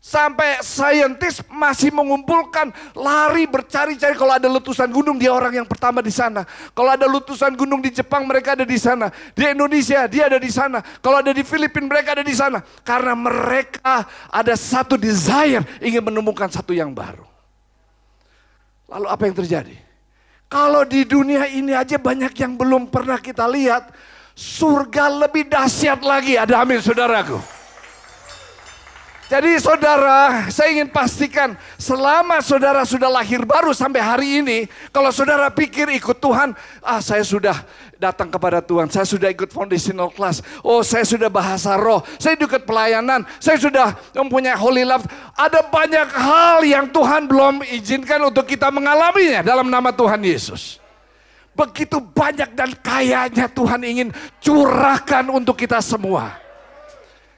Sampai 0.00 0.64
saintis 0.64 1.44
masih 1.52 1.92
mengumpulkan, 1.92 2.72
lari 2.96 3.44
bercari-cari 3.44 4.16
kalau 4.16 4.32
ada 4.32 4.48
letusan 4.48 4.88
gunung 4.88 5.20
dia 5.20 5.28
orang 5.28 5.60
yang 5.60 5.68
pertama 5.68 6.00
di 6.00 6.08
sana. 6.08 6.48
Kalau 6.72 6.88
ada 6.88 7.04
letusan 7.04 7.52
gunung 7.52 7.84
di 7.84 7.92
Jepang 7.92 8.24
mereka 8.24 8.56
ada 8.56 8.64
di 8.64 8.80
sana. 8.80 9.12
Di 9.36 9.52
Indonesia 9.52 10.08
dia 10.08 10.32
ada 10.32 10.40
di 10.40 10.48
sana. 10.48 10.80
Kalau 11.04 11.20
ada 11.20 11.36
di 11.36 11.44
Filipina 11.44 11.84
mereka 11.84 12.16
ada 12.16 12.24
di 12.24 12.32
sana. 12.32 12.64
Karena 12.80 13.12
mereka 13.12 14.08
ada 14.32 14.56
satu 14.56 14.96
desire 14.96 15.68
ingin 15.84 16.00
menemukan 16.00 16.48
satu 16.48 16.72
yang 16.72 16.96
baru. 16.96 17.28
Lalu 18.88 19.04
apa 19.04 19.22
yang 19.28 19.36
terjadi? 19.36 19.76
Kalau 20.48 20.80
di 20.88 21.04
dunia 21.04 21.44
ini 21.44 21.76
aja 21.76 22.00
banyak 22.00 22.32
yang 22.40 22.56
belum 22.56 22.88
pernah 22.88 23.20
kita 23.20 23.44
lihat, 23.44 23.92
surga 24.32 25.28
lebih 25.28 25.44
dahsyat 25.44 26.00
lagi. 26.00 26.40
Ada 26.40 26.64
amin 26.64 26.80
saudaraku. 26.80 27.59
Jadi 29.30 29.62
saudara, 29.62 30.50
saya 30.50 30.74
ingin 30.74 30.90
pastikan 30.90 31.54
selama 31.78 32.42
saudara 32.42 32.82
sudah 32.82 33.06
lahir 33.06 33.46
baru 33.46 33.70
sampai 33.70 34.02
hari 34.02 34.28
ini, 34.42 34.66
kalau 34.90 35.14
saudara 35.14 35.46
pikir 35.46 35.86
ikut 35.94 36.18
Tuhan, 36.18 36.50
ah 36.82 36.98
saya 36.98 37.22
sudah 37.22 37.62
datang 37.94 38.26
kepada 38.26 38.58
Tuhan, 38.58 38.90
saya 38.90 39.06
sudah 39.06 39.30
ikut 39.30 39.54
foundational 39.54 40.10
class, 40.10 40.42
oh 40.66 40.82
saya 40.82 41.06
sudah 41.06 41.30
bahasa 41.30 41.78
roh, 41.78 42.02
saya 42.18 42.34
ikut 42.34 42.66
pelayanan, 42.66 43.22
saya 43.38 43.54
sudah 43.54 43.94
mempunyai 44.18 44.58
holy 44.58 44.82
love. 44.82 45.06
Ada 45.38 45.62
banyak 45.62 46.10
hal 46.10 46.66
yang 46.66 46.90
Tuhan 46.90 47.30
belum 47.30 47.62
izinkan 47.70 48.26
untuk 48.26 48.50
kita 48.50 48.66
mengalaminya 48.74 49.46
dalam 49.46 49.70
nama 49.70 49.94
Tuhan 49.94 50.26
Yesus. 50.26 50.82
Begitu 51.54 52.02
banyak 52.02 52.50
dan 52.58 52.74
kayanya 52.82 53.46
Tuhan 53.46 53.78
ingin 53.86 54.08
curahkan 54.42 55.30
untuk 55.30 55.54
kita 55.54 55.78
semua. 55.78 56.49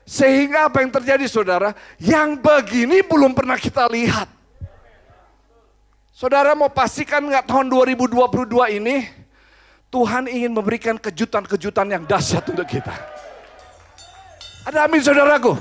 Sehingga 0.02 0.66
apa 0.66 0.82
yang 0.82 0.90
terjadi 0.90 1.26
saudara? 1.30 1.72
Yang 1.98 2.42
begini 2.42 3.06
belum 3.06 3.32
pernah 3.32 3.56
kita 3.56 3.86
lihat. 3.86 4.26
Saudara 6.12 6.54
mau 6.54 6.70
pastikan 6.70 7.24
nggak 7.26 7.50
tahun 7.50 7.66
2022 7.66 8.78
ini 8.78 9.10
Tuhan 9.92 10.30
ingin 10.30 10.52
memberikan 10.54 10.96
kejutan-kejutan 10.96 11.84
yang 11.90 12.02
dahsyat 12.06 12.46
untuk 12.48 12.64
kita. 12.64 12.94
Ada 14.62 14.86
amin 14.86 15.02
saudaraku. 15.02 15.58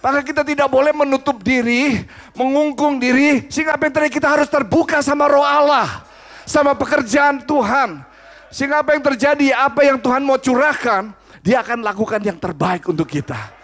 Maka 0.00 0.24
kita 0.24 0.40
tidak 0.40 0.64
boleh 0.72 0.96
menutup 0.96 1.44
diri, 1.44 2.08
mengungkung 2.32 2.96
diri, 2.96 3.44
sehingga 3.52 3.76
apa 3.76 3.84
yang 3.84 3.94
terjadi 4.00 4.12
kita 4.16 4.28
harus 4.32 4.48
terbuka 4.48 5.04
sama 5.04 5.28
roh 5.28 5.44
Allah, 5.44 6.08
sama 6.48 6.72
pekerjaan 6.72 7.44
Tuhan. 7.44 8.00
Sehingga 8.48 8.80
apa 8.80 8.96
yang 8.96 9.04
terjadi, 9.04 9.46
apa 9.52 9.84
yang 9.84 10.00
Tuhan 10.00 10.24
mau 10.24 10.40
curahkan, 10.40 11.12
dia 11.40 11.64
akan 11.64 11.80
lakukan 11.80 12.20
yang 12.20 12.36
terbaik 12.36 12.84
untuk 12.88 13.08
kita. 13.08 13.60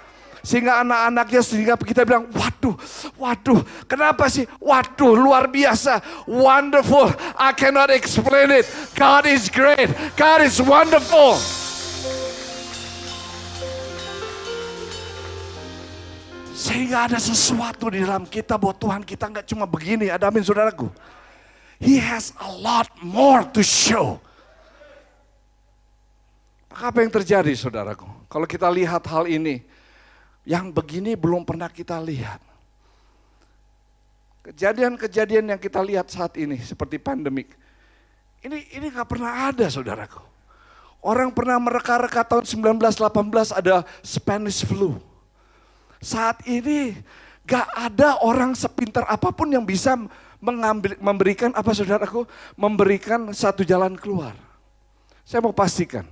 Sehingga 0.47 0.87
anak-anaknya 0.87 1.43
sehingga 1.43 1.75
kita 1.75 2.07
bilang, 2.07 2.31
waduh, 2.31 2.79
waduh, 3.19 3.67
kenapa 3.91 4.31
sih? 4.31 4.47
Waduh, 4.63 5.19
luar 5.19 5.51
biasa, 5.51 5.99
wonderful, 6.23 7.11
I 7.35 7.51
cannot 7.51 7.91
explain 7.91 8.55
it. 8.55 8.63
God 8.95 9.27
is 9.27 9.51
great, 9.51 9.91
God 10.15 10.47
is 10.47 10.63
wonderful. 10.63 11.35
Sehingga 16.55 17.11
ada 17.11 17.19
sesuatu 17.19 17.91
di 17.91 18.07
dalam 18.07 18.23
kita 18.23 18.55
buat 18.55 18.79
Tuhan 18.79 19.03
kita 19.03 19.27
nggak 19.27 19.47
cuma 19.51 19.67
begini, 19.67 20.15
ada 20.15 20.31
amin 20.31 20.47
saudaraku. 20.47 20.87
He 21.83 21.99
has 21.99 22.33
a 22.39 22.51
lot 22.63 22.87
more 23.03 23.43
to 23.51 23.67
show. 23.67 24.23
Apa 26.77 27.01
yang 27.01 27.09
terjadi 27.09 27.53
saudaraku? 27.57 28.05
Kalau 28.29 28.45
kita 28.45 28.69
lihat 28.69 29.01
hal 29.09 29.25
ini, 29.25 29.65
yang 30.45 30.69
begini 30.69 31.17
belum 31.17 31.43
pernah 31.43 31.73
kita 31.73 31.97
lihat. 31.99 32.39
Kejadian-kejadian 34.47 35.57
yang 35.57 35.61
kita 35.61 35.83
lihat 35.83 36.07
saat 36.13 36.39
ini 36.39 36.61
seperti 36.63 37.03
pandemik, 37.03 37.51
ini 38.45 38.63
ini 38.77 38.93
nggak 38.93 39.09
pernah 39.09 39.51
ada 39.51 39.67
saudaraku. 39.67 40.23
Orang 41.03 41.35
pernah 41.35 41.59
mereka-reka 41.59 42.23
tahun 42.27 42.45
1918 42.47 43.55
ada 43.55 43.83
Spanish 44.03 44.63
flu. 44.67 44.99
Saat 46.03 46.43
ini 46.47 46.99
gak 47.47 47.67
ada 47.79 48.19
orang 48.27 48.59
sepintar 48.59 49.07
apa 49.07 49.31
pun 49.31 49.47
yang 49.47 49.63
bisa 49.63 49.95
mengambil, 50.43 50.99
memberikan 50.99 51.55
apa 51.55 51.71
saudaraku, 51.71 52.27
memberikan 52.59 53.31
satu 53.31 53.63
jalan 53.63 53.95
keluar. 53.95 54.35
Saya 55.23 55.43
mau 55.43 55.55
pastikan, 55.55 56.07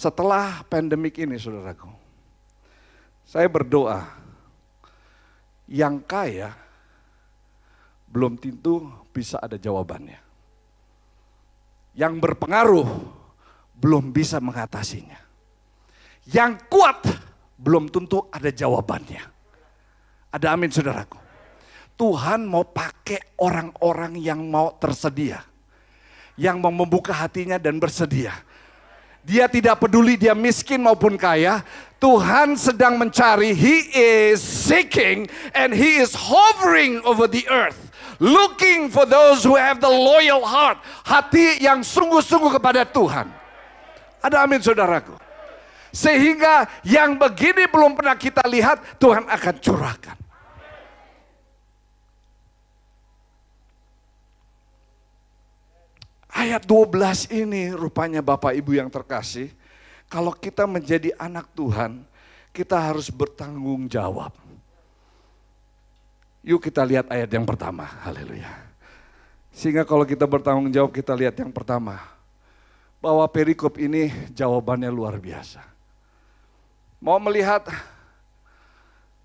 setelah 0.00 0.64
pandemik 0.64 1.20
ini 1.20 1.36
saudaraku, 1.36 1.92
saya 3.28 3.44
berdoa, 3.52 4.00
yang 5.68 6.00
kaya 6.00 6.56
belum 8.08 8.40
tentu 8.40 8.88
bisa 9.12 9.36
ada 9.36 9.60
jawabannya. 9.60 10.16
Yang 11.92 12.14
berpengaruh 12.16 12.88
belum 13.76 14.08
bisa 14.08 14.40
mengatasinya. 14.40 15.20
Yang 16.32 16.64
kuat 16.72 17.04
belum 17.60 17.92
tentu 17.92 18.24
ada 18.32 18.48
jawabannya. 18.48 19.20
Ada 20.32 20.56
amin 20.56 20.72
saudaraku. 20.72 21.20
Tuhan 22.00 22.48
mau 22.48 22.64
pakai 22.64 23.36
orang-orang 23.36 24.16
yang 24.16 24.48
mau 24.48 24.72
tersedia. 24.80 25.44
Yang 26.40 26.56
mau 26.56 26.72
membuka 26.72 27.12
hatinya 27.12 27.60
dan 27.60 27.76
bersedia 27.76 28.48
dia 29.24 29.46
tidak 29.46 29.82
peduli 29.84 30.16
dia 30.16 30.32
miskin 30.32 30.80
maupun 30.80 31.16
kaya. 31.20 31.60
Tuhan 32.00 32.56
sedang 32.56 32.96
mencari, 32.96 33.52
He 33.52 33.92
is 33.92 34.40
seeking 34.40 35.28
and 35.52 35.76
He 35.76 36.00
is 36.00 36.16
hovering 36.16 37.04
over 37.04 37.28
the 37.28 37.44
earth. 37.52 37.92
Looking 38.20 38.88
for 38.92 39.04
those 39.04 39.44
who 39.44 39.56
have 39.56 39.80
the 39.80 39.88
loyal 39.88 40.44
heart. 40.44 40.80
Hati 41.04 41.60
yang 41.60 41.84
sungguh-sungguh 41.84 42.56
kepada 42.56 42.84
Tuhan. 42.88 43.28
Ada 44.20 44.44
amin 44.44 44.60
saudaraku. 44.60 45.16
Sehingga 45.90 46.68
yang 46.84 47.16
begini 47.16 47.66
belum 47.68 47.96
pernah 47.96 48.16
kita 48.16 48.44
lihat, 48.44 49.00
Tuhan 49.00 49.24
akan 49.26 49.54
curahkan. 49.60 50.16
Ayat 56.30 56.62
12 56.62 57.26
ini 57.34 57.74
rupanya 57.74 58.22
Bapak 58.22 58.54
Ibu 58.54 58.78
yang 58.78 58.86
terkasih, 58.86 59.50
kalau 60.06 60.30
kita 60.30 60.66
menjadi 60.66 61.10
anak 61.18 61.50
Tuhan, 61.54 62.06
kita 62.54 62.78
harus 62.78 63.10
bertanggung 63.10 63.90
jawab. 63.90 64.34
Yuk 66.46 66.62
kita 66.62 66.86
lihat 66.86 67.10
ayat 67.10 67.30
yang 67.30 67.44
pertama, 67.44 67.84
haleluya. 68.06 68.48
Sehingga 69.50 69.82
kalau 69.82 70.06
kita 70.06 70.24
bertanggung 70.24 70.70
jawab, 70.70 70.94
kita 70.94 71.12
lihat 71.12 71.34
yang 71.36 71.50
pertama. 71.50 71.98
Bahwa 73.00 73.24
perikop 73.26 73.80
ini 73.80 74.12
jawabannya 74.30 74.92
luar 74.92 75.16
biasa. 75.16 75.64
Mau 77.00 77.16
melihat 77.16 77.64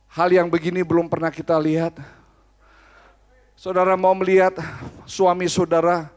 hal 0.07 0.29
yang 0.31 0.47
begini 0.47 0.79
belum 0.79 1.11
pernah 1.11 1.27
kita 1.27 1.59
lihat? 1.59 1.99
Saudara 3.55 3.99
mau 3.99 4.15
melihat 4.15 4.55
suami 5.03 5.47
saudara 5.51 6.14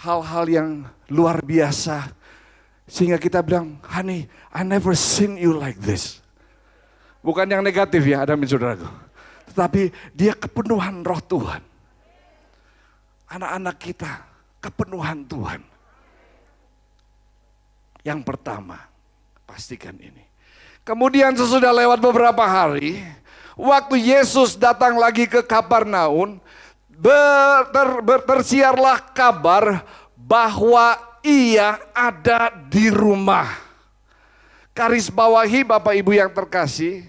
hal-hal 0.00 0.44
yang 0.48 0.68
luar 1.12 1.44
biasa. 1.44 2.08
Sehingga 2.90 3.20
kita 3.22 3.44
bilang, 3.44 3.78
honey, 3.86 4.26
I 4.50 4.66
never 4.66 4.98
seen 4.98 5.38
you 5.38 5.54
like 5.54 5.78
this. 5.78 6.18
Bukan 7.20 7.46
yang 7.46 7.62
negatif 7.62 8.02
ya, 8.02 8.24
ada 8.24 8.34
saudaraku. 8.34 8.88
Tetapi 9.52 9.82
dia 10.16 10.32
kepenuhan 10.34 11.04
roh 11.04 11.22
Tuhan. 11.22 11.62
Anak-anak 13.30 13.76
kita, 13.78 14.12
kepenuhan 14.58 15.22
Tuhan. 15.28 15.62
Yang 18.02 18.20
pertama, 18.26 18.90
pastikan 19.46 19.94
ini. 20.00 20.24
Kemudian 20.82 21.36
sesudah 21.36 21.70
lewat 21.70 22.00
beberapa 22.02 22.42
hari, 22.42 23.04
waktu 23.54 24.00
Yesus 24.00 24.56
datang 24.56 24.98
lagi 24.98 25.28
ke 25.28 25.44
Kapernaum, 25.44 26.40
ber, 27.00 28.04
ber, 28.04 28.20
tersiarlah 28.28 29.00
kabar 29.16 29.80
bahwa 30.14 31.00
ia 31.24 31.80
ada 31.96 32.52
di 32.68 32.92
rumah. 32.92 33.48
Karis 34.76 35.08
bawahi 35.08 35.64
Bapak 35.64 35.96
Ibu 35.96 36.14
yang 36.16 36.30
terkasih, 36.30 37.04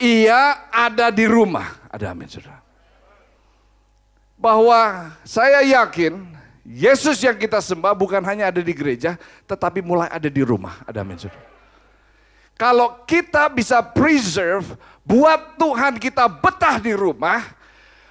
ia 0.00 0.68
ada 0.72 1.12
di 1.12 1.28
rumah. 1.28 1.76
Ada 1.92 2.16
amin 2.16 2.28
saudara. 2.28 2.64
Bahwa 4.40 5.12
saya 5.22 5.60
yakin 5.60 6.16
Yesus 6.64 7.20
yang 7.20 7.36
kita 7.36 7.60
sembah 7.60 7.92
bukan 7.92 8.24
hanya 8.24 8.48
ada 8.48 8.64
di 8.64 8.72
gereja, 8.72 9.20
tetapi 9.44 9.84
mulai 9.84 10.08
ada 10.08 10.28
di 10.32 10.40
rumah. 10.40 10.80
Ada 10.88 11.04
amin 11.04 11.20
saudara. 11.20 11.48
Kalau 12.60 13.04
kita 13.08 13.48
bisa 13.48 13.80
preserve, 13.80 14.76
buat 15.00 15.56
Tuhan 15.56 15.96
kita 15.96 16.28
betah 16.28 16.76
di 16.76 16.92
rumah, 16.92 17.59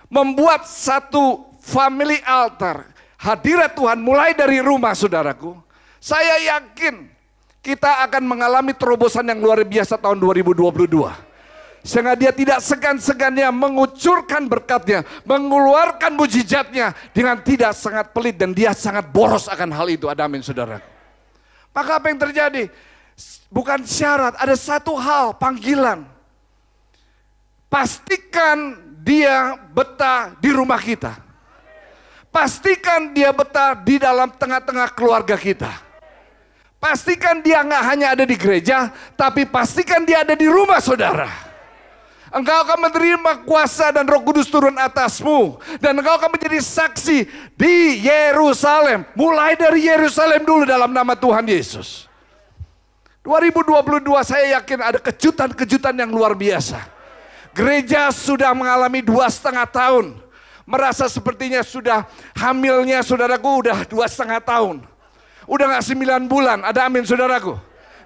membuat 0.09 0.65
satu 0.65 1.47
family 1.61 2.19
altar. 2.25 2.89
Hadirat 3.19 3.77
Tuhan 3.77 4.01
mulai 4.01 4.33
dari 4.33 4.59
rumah 4.59 4.97
saudaraku. 4.97 5.53
Saya 6.01 6.57
yakin 6.57 7.07
kita 7.59 8.03
akan 8.09 8.23
mengalami 8.25 8.73
terobosan 8.73 9.27
yang 9.29 9.39
luar 9.39 9.61
biasa 9.61 9.99
tahun 9.99 10.17
2022. 10.17 11.29
Sehingga 11.79 12.11
dia 12.15 12.35
tidak 12.35 12.59
segan-segannya 12.59 13.47
mengucurkan 13.55 14.51
berkatnya, 14.51 15.07
mengeluarkan 15.23 16.11
mujizatnya 16.11 16.91
dengan 17.15 17.39
tidak 17.39 17.71
sangat 17.71 18.11
pelit 18.11 18.35
dan 18.35 18.51
dia 18.51 18.75
sangat 18.75 19.07
boros 19.07 19.47
akan 19.47 19.71
hal 19.71 19.87
itu. 19.87 20.11
Ada 20.11 20.27
amin 20.27 20.43
saudara. 20.43 20.83
Maka 21.71 21.91
apa 21.99 22.11
yang 22.11 22.19
terjadi? 22.19 22.67
Bukan 23.47 23.87
syarat, 23.87 24.35
ada 24.35 24.55
satu 24.59 24.95
hal 24.99 25.35
panggilan. 25.39 26.03
Pastikan 27.71 28.88
dia 29.09 29.57
betah 29.73 30.37
di 30.37 30.53
rumah 30.53 30.77
kita. 30.77 31.17
Pastikan 32.29 33.09
dia 33.09 33.33
betah 33.33 33.73
di 33.73 33.97
dalam 33.97 34.29
tengah-tengah 34.29 34.93
keluarga 34.93 35.33
kita. 35.33 35.73
Pastikan 36.77 37.41
dia 37.41 37.65
nggak 37.65 37.83
hanya 37.89 38.07
ada 38.13 38.21
di 38.21 38.37
gereja, 38.37 38.93
tapi 39.17 39.49
pastikan 39.49 40.05
dia 40.05 40.21
ada 40.21 40.37
di 40.37 40.45
rumah 40.45 40.77
saudara. 40.77 41.25
Engkau 42.29 42.61
akan 42.61 42.85
menerima 42.85 43.41
kuasa 43.41 43.89
dan 43.89 44.05
roh 44.05 44.21
kudus 44.21 44.45
turun 44.45 44.77
atasmu. 44.77 45.57
Dan 45.81 45.97
engkau 45.97 46.13
akan 46.13 46.29
menjadi 46.37 46.61
saksi 46.61 47.25
di 47.57 48.05
Yerusalem. 48.05 49.01
Mulai 49.17 49.57
dari 49.57 49.89
Yerusalem 49.89 50.45
dulu 50.45 50.69
dalam 50.69 50.93
nama 50.93 51.17
Tuhan 51.17 51.49
Yesus. 51.49 52.05
2022 53.25 54.05
saya 54.21 54.61
yakin 54.61 54.79
ada 54.79 54.99
kejutan-kejutan 55.01 55.97
yang 55.97 56.13
luar 56.13 56.37
biasa. 56.37 56.98
Gereja 57.53 58.13
sudah 58.13 58.53
mengalami 58.53 59.01
dua 59.01 59.27
setengah 59.27 59.65
tahun. 59.65 60.17
Merasa 60.69 61.09
sepertinya 61.09 61.65
sudah 61.65 62.05
hamilnya 62.37 63.01
saudaraku 63.01 63.65
udah 63.65 63.89
dua 63.89 64.05
setengah 64.05 64.37
tahun. 64.37 64.85
Udah 65.49 65.65
gak 65.65 65.85
sembilan 65.89 66.29
bulan, 66.29 66.61
ada 66.61 66.85
amin 66.85 67.01
saudaraku. 67.01 67.57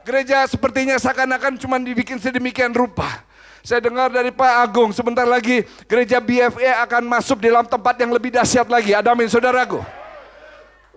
Gereja 0.08 0.48
sepertinya 0.48 0.96
seakan-akan 0.96 1.60
cuma 1.60 1.76
dibikin 1.76 2.16
sedemikian 2.20 2.72
rupa. 2.72 3.24
Saya 3.64 3.80
dengar 3.80 4.12
dari 4.12 4.32
Pak 4.32 4.54
Agung, 4.60 4.92
sebentar 4.92 5.24
lagi 5.24 5.64
gereja 5.88 6.20
BFE 6.20 6.68
akan 6.84 7.08
masuk 7.08 7.40
di 7.40 7.48
dalam 7.48 7.64
tempat 7.64 7.96
yang 7.96 8.12
lebih 8.12 8.32
dahsyat 8.36 8.68
lagi. 8.68 8.92
Ada 8.92 9.16
amin 9.16 9.32
saudaraku. 9.32 9.80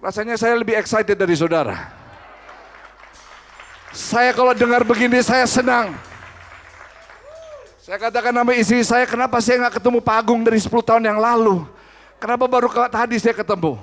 Rasanya 0.03 0.35
saya 0.35 0.59
lebih 0.59 0.75
excited 0.75 1.15
dari 1.15 1.35
saudara. 1.39 1.95
Saya 3.95 4.35
kalau 4.35 4.51
dengar 4.55 4.83
begini 4.83 5.23
saya 5.23 5.47
senang. 5.47 5.95
Saya 7.87 8.03
katakan 8.03 8.35
nama 8.35 8.51
istri 8.51 8.83
saya, 8.83 9.07
kenapa 9.07 9.39
saya 9.39 9.63
nggak 9.63 9.79
ketemu 9.79 10.03
Pak 10.03 10.17
Agung 10.19 10.43
dari 10.43 10.59
10 10.59 10.75
tahun 10.83 11.07
yang 11.07 11.23
lalu? 11.23 11.63
Kenapa 12.19 12.51
baru 12.51 12.67
tadi 12.91 13.15
saya 13.15 13.31
ketemu? 13.31 13.79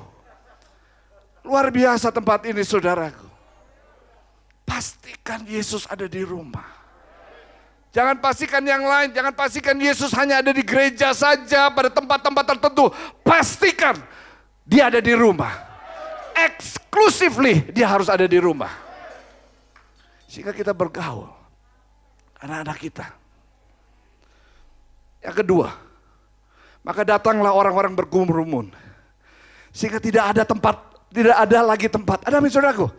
Luar 1.40 1.72
biasa 1.72 2.12
tempat 2.12 2.44
ini 2.44 2.60
saudaraku. 2.68 3.24
Pastikan 4.68 5.48
Yesus 5.48 5.88
ada 5.88 6.04
di 6.04 6.20
rumah. 6.20 6.68
Jangan 7.96 8.20
pastikan 8.20 8.60
yang 8.68 8.84
lain, 8.84 9.16
jangan 9.16 9.32
pastikan 9.32 9.80
Yesus 9.80 10.12
hanya 10.20 10.44
ada 10.44 10.52
di 10.52 10.68
gereja 10.68 11.16
saja 11.16 11.72
pada 11.72 11.88
tempat-tempat 11.88 12.44
tertentu. 12.44 12.92
Pastikan 13.24 13.96
dia 14.68 14.92
ada 14.92 15.00
di 15.00 15.16
rumah. 15.16 15.64
Exclusively 16.36 17.72
dia 17.72 17.88
harus 17.88 18.12
ada 18.12 18.28
di 18.28 18.36
rumah. 18.36 18.76
Sehingga 20.28 20.52
kita 20.52 20.76
bergaul. 20.76 21.32
Anak-anak 22.44 22.80
kita 22.84 23.23
yang 25.24 25.36
kedua, 25.40 25.72
maka 26.84 27.08
datanglah 27.08 27.56
orang-orang 27.56 27.96
berkerumun. 27.96 28.76
Sehingga 29.72 30.04
tidak 30.04 30.36
ada 30.36 30.44
tempat, 30.44 30.76
tidak 31.10 31.36
ada 31.40 31.60
lagi 31.64 31.88
tempat. 31.88 32.20
Ada 32.28 32.44
saudaraku? 32.52 32.92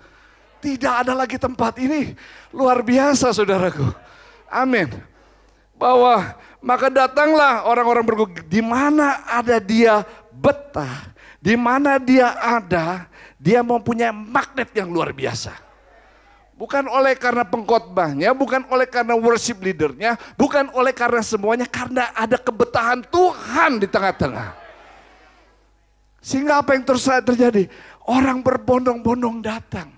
Tidak 0.64 0.94
ada 1.04 1.12
lagi 1.12 1.36
tempat 1.36 1.76
ini 1.76 2.16
luar 2.48 2.80
biasa 2.80 3.36
saudaraku. 3.36 3.84
Amin. 4.48 4.88
Bahwa 5.76 6.32
maka 6.64 6.88
datanglah 6.88 7.68
orang-orang 7.68 8.04
berkumpul. 8.08 8.48
Di 8.48 8.64
mana 8.64 9.20
ada 9.28 9.60
dia 9.60 10.00
betah, 10.32 11.12
di 11.36 11.52
mana 11.60 12.00
dia 12.00 12.32
ada, 12.40 13.04
dia 13.36 13.60
mempunyai 13.60 14.16
magnet 14.16 14.72
yang 14.72 14.88
luar 14.88 15.12
biasa. 15.12 15.52
Bukan 16.54 16.86
oleh 16.86 17.18
karena 17.18 17.42
pengkhotbahnya, 17.42 18.30
bukan 18.30 18.62
oleh 18.70 18.86
karena 18.86 19.18
worship 19.18 19.58
leadernya, 19.58 20.14
bukan 20.38 20.70
oleh 20.70 20.94
karena 20.94 21.18
semuanya, 21.18 21.66
karena 21.66 22.14
ada 22.14 22.38
kebetahan 22.38 23.02
Tuhan 23.10 23.82
di 23.82 23.90
tengah-tengah. 23.90 24.54
Sehingga 26.22 26.62
apa 26.62 26.78
yang 26.78 26.86
terjadi? 27.26 27.68
Orang 28.06 28.40
berbondong-bondong 28.40 29.42
datang. 29.42 29.90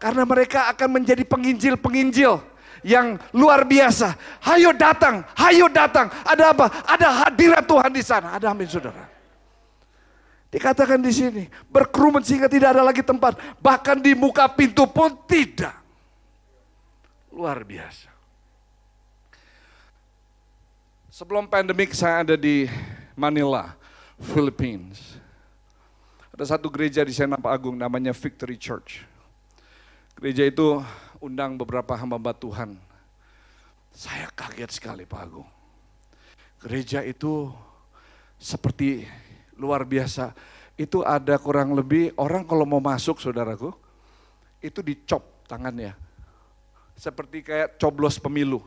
Karena 0.00 0.26
mereka 0.26 0.72
akan 0.72 1.00
menjadi 1.00 1.22
penginjil-penginjil 1.22 2.42
yang 2.82 3.20
luar 3.36 3.62
biasa. 3.62 4.18
Hayo 4.40 4.74
datang, 4.74 5.22
hayo 5.36 5.70
datang. 5.70 6.10
Ada 6.26 6.50
apa? 6.50 6.66
Ada 6.84 7.08
hadirat 7.28 7.64
Tuhan 7.64 7.92
di 7.92 8.02
sana. 8.02 8.34
Ada 8.34 8.50
amin 8.50 8.66
saudara. 8.66 9.13
Dikatakan 10.54 11.02
di 11.02 11.10
sini, 11.10 11.44
berkerumun 11.66 12.22
sehingga 12.22 12.46
tidak 12.46 12.78
ada 12.78 12.86
lagi 12.86 13.02
tempat. 13.02 13.34
Bahkan 13.58 13.98
di 13.98 14.14
muka 14.14 14.46
pintu 14.46 14.86
pun 14.86 15.10
tidak. 15.26 15.74
Luar 17.34 17.66
biasa. 17.66 18.06
Sebelum 21.10 21.50
pandemik 21.50 21.90
saya 21.90 22.22
ada 22.22 22.38
di 22.38 22.70
Manila, 23.18 23.74
Philippines. 24.14 25.18
Ada 26.30 26.54
satu 26.54 26.70
gereja 26.70 27.02
di 27.02 27.10
sana 27.10 27.34
Pak 27.34 27.50
Agung 27.50 27.74
namanya 27.74 28.14
Victory 28.14 28.54
Church. 28.54 29.02
Gereja 30.14 30.46
itu 30.46 30.78
undang 31.18 31.58
beberapa 31.58 31.98
hamba 31.98 32.30
Tuhan. 32.30 32.78
Saya 33.90 34.30
kaget 34.30 34.70
sekali 34.70 35.02
Pak 35.02 35.18
Agung. 35.18 35.50
Gereja 36.62 37.02
itu 37.02 37.50
seperti 38.38 39.02
luar 39.58 39.86
biasa. 39.86 40.34
Itu 40.74 41.06
ada 41.06 41.38
kurang 41.38 41.74
lebih 41.78 42.10
orang 42.18 42.42
kalau 42.42 42.66
mau 42.66 42.82
masuk 42.82 43.22
saudaraku, 43.22 43.70
itu 44.58 44.82
dicop 44.82 45.46
tangannya. 45.46 45.94
Seperti 46.98 47.42
kayak 47.46 47.78
coblos 47.78 48.18
pemilu. 48.18 48.62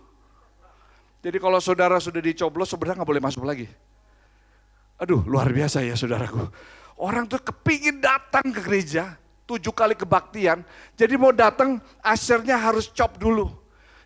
Jadi 1.20 1.38
kalau 1.42 1.60
saudara 1.60 2.00
sudah 2.00 2.24
dicoblos, 2.24 2.72
saudara 2.72 2.96
nggak 2.96 3.10
boleh 3.10 3.24
masuk 3.24 3.44
lagi. 3.44 3.68
Aduh, 4.98 5.22
luar 5.28 5.52
biasa 5.52 5.84
ya 5.84 5.94
saudaraku. 5.94 6.48
Orang 6.98 7.30
tuh 7.30 7.38
kepingin 7.44 8.02
datang 8.02 8.50
ke 8.50 8.64
gereja, 8.64 9.20
tujuh 9.46 9.76
kali 9.76 9.94
kebaktian. 9.94 10.66
Jadi 10.98 11.14
mau 11.20 11.30
datang, 11.36 11.78
asernya 12.02 12.58
harus 12.58 12.90
cop 12.90 13.20
dulu. 13.22 13.54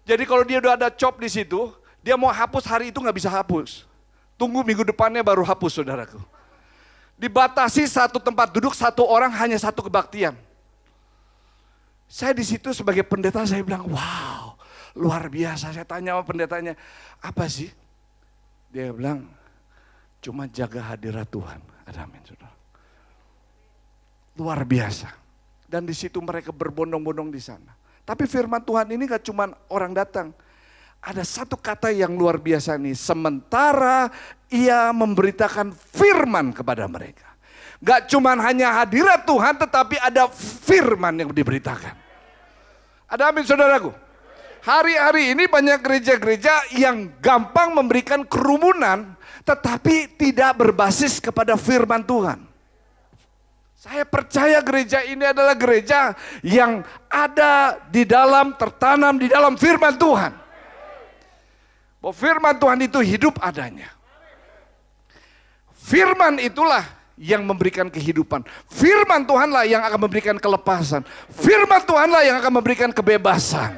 Jadi 0.04 0.26
kalau 0.26 0.44
dia 0.44 0.58
udah 0.58 0.74
ada 0.76 0.90
cop 0.90 1.22
di 1.22 1.30
situ, 1.30 1.72
dia 2.02 2.18
mau 2.18 2.34
hapus 2.34 2.66
hari 2.66 2.90
itu 2.90 2.98
nggak 2.98 3.16
bisa 3.16 3.30
hapus. 3.30 3.86
Tunggu 4.36 4.66
minggu 4.66 4.82
depannya 4.82 5.22
baru 5.22 5.46
hapus 5.46 5.80
saudaraku. 5.80 6.18
Dibatasi 7.22 7.86
satu 7.86 8.18
tempat 8.18 8.50
duduk 8.50 8.74
satu 8.74 9.06
orang 9.06 9.30
hanya 9.38 9.54
satu 9.62 9.86
kebaktian. 9.86 10.34
Saya 12.10 12.34
di 12.34 12.42
situ 12.42 12.74
sebagai 12.74 13.06
pendeta 13.06 13.46
saya 13.46 13.62
bilang, 13.62 13.86
wow 13.86 14.58
luar 14.98 15.30
biasa. 15.30 15.70
Saya 15.72 15.86
tanya 15.86 16.18
sama 16.18 16.24
pendetanya, 16.26 16.74
apa 17.22 17.46
sih? 17.48 17.70
Dia 18.74 18.90
bilang, 18.90 19.28
cuma 20.24 20.48
jaga 20.50 20.96
hadirat 20.96 21.28
Tuhan. 21.30 21.60
Amin 21.92 22.24
saudara. 22.24 22.56
Luar 24.40 24.64
biasa. 24.64 25.12
Dan 25.68 25.84
di 25.84 25.96
situ 25.96 26.20
mereka 26.24 26.50
berbondong-bondong 26.56 27.32
di 27.32 27.40
sana. 27.40 27.76
Tapi 28.04 28.26
firman 28.26 28.64
Tuhan 28.64 28.90
ini 28.92 29.08
gak 29.08 29.28
cuma 29.28 29.52
orang 29.70 29.94
datang. 29.94 30.34
Ada 31.04 31.22
satu 31.22 31.60
kata 31.60 31.92
yang 31.92 32.16
luar 32.16 32.40
biasa 32.40 32.80
nih. 32.80 32.96
Sementara 32.96 34.08
ia 34.52 34.92
memberitakan 34.92 35.72
firman 35.72 36.52
kepada 36.52 36.86
mereka. 36.86 37.32
Gak 37.82 38.12
cuma 38.14 38.38
hanya 38.38 38.84
hadirat 38.84 39.26
Tuhan 39.26 39.58
tetapi 39.58 39.98
ada 39.98 40.30
firman 40.36 41.18
yang 41.18 41.32
diberitakan. 41.34 41.98
Ada 43.10 43.34
amin 43.34 43.48
saudaraku. 43.48 43.90
Hari-hari 44.62 45.34
ini 45.34 45.50
banyak 45.50 45.82
gereja-gereja 45.82 46.78
yang 46.78 47.10
gampang 47.18 47.74
memberikan 47.74 48.22
kerumunan 48.22 49.18
tetapi 49.42 50.14
tidak 50.14 50.62
berbasis 50.62 51.18
kepada 51.18 51.58
firman 51.58 52.06
Tuhan. 52.06 52.46
Saya 53.82 54.06
percaya 54.06 54.62
gereja 54.62 55.02
ini 55.02 55.26
adalah 55.26 55.58
gereja 55.58 56.14
yang 56.46 56.86
ada 57.10 57.82
di 57.90 58.06
dalam, 58.06 58.54
tertanam 58.54 59.18
di 59.18 59.26
dalam 59.26 59.58
firman 59.58 59.98
Tuhan. 59.98 60.38
Bahwa 61.98 62.14
firman 62.14 62.62
Tuhan 62.62 62.80
itu 62.86 63.02
hidup 63.02 63.42
adanya. 63.42 63.90
Firman 65.92 66.40
itulah 66.40 66.88
yang 67.20 67.44
memberikan 67.44 67.92
kehidupan. 67.92 68.48
Firman 68.72 69.28
Tuhanlah 69.28 69.68
yang 69.68 69.84
akan 69.84 70.08
memberikan 70.08 70.40
kelepasan. 70.40 71.04
Firman 71.36 71.84
Tuhanlah 71.84 72.24
yang 72.24 72.40
akan 72.40 72.64
memberikan 72.64 72.96
kebebasan. 72.96 73.76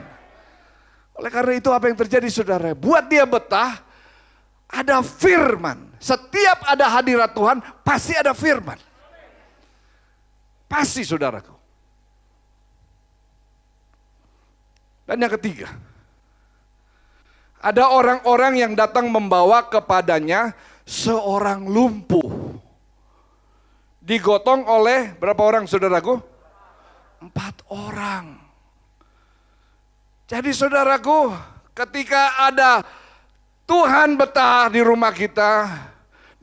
Oleh 1.17 1.34
karena 1.34 1.58
itu 1.58 1.73
apa 1.73 1.89
yang 1.89 1.97
terjadi 1.97 2.30
saudara? 2.30 2.78
Buat 2.78 3.10
dia 3.10 3.26
betah, 3.26 3.82
ada 4.69 5.02
firman. 5.02 5.89
Setiap 5.97 6.62
ada 6.69 6.86
hadirat 6.86 7.34
Tuhan, 7.34 7.58
pasti 7.82 8.13
ada 8.13 8.38
firman. 8.38 8.78
Pasti 10.69 11.02
saudaraku. 11.02 11.58
Dan 15.10 15.17
yang 15.17 15.34
ketiga, 15.34 15.73
ada 17.58 17.89
orang-orang 17.89 18.62
yang 18.62 18.73
datang 18.78 19.10
membawa 19.10 19.65
kepadanya 19.65 20.54
seorang 20.84 21.67
lumpuh. 21.67 22.56
Digotong 24.04 24.67
oleh 24.67 25.15
berapa 25.15 25.39
orang 25.39 25.63
saudaraku? 25.63 26.19
Empat 27.24 27.63
orang. 27.72 28.36
Jadi 30.28 30.52
saudaraku, 30.52 31.32
ketika 31.72 32.52
ada 32.52 32.84
Tuhan 33.63 34.19
betah 34.19 34.67
di 34.67 34.84
rumah 34.84 35.15
kita, 35.15 35.72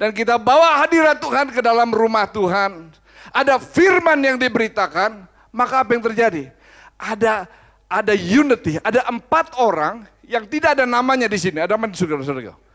dan 0.00 0.16
kita 0.16 0.40
bawa 0.40 0.80
hadirat 0.80 1.20
Tuhan 1.20 1.52
ke 1.52 1.60
dalam 1.60 1.92
rumah 1.92 2.24
Tuhan, 2.24 2.88
ada 3.28 3.60
firman 3.60 4.16
yang 4.24 4.40
diberitakan, 4.40 5.28
maka 5.52 5.84
apa 5.84 5.92
yang 5.92 6.00
terjadi? 6.00 6.48
Ada 6.96 7.44
ada 7.90 8.14
unity, 8.16 8.80
ada 8.80 9.04
empat 9.10 9.60
orang 9.60 10.08
yang 10.24 10.48
tidak 10.48 10.78
ada 10.78 10.88
namanya 10.88 11.28
di 11.28 11.36
sini. 11.36 11.60
Ada 11.60 11.76
mana 11.76 11.92
saudara-saudara? 11.92 12.69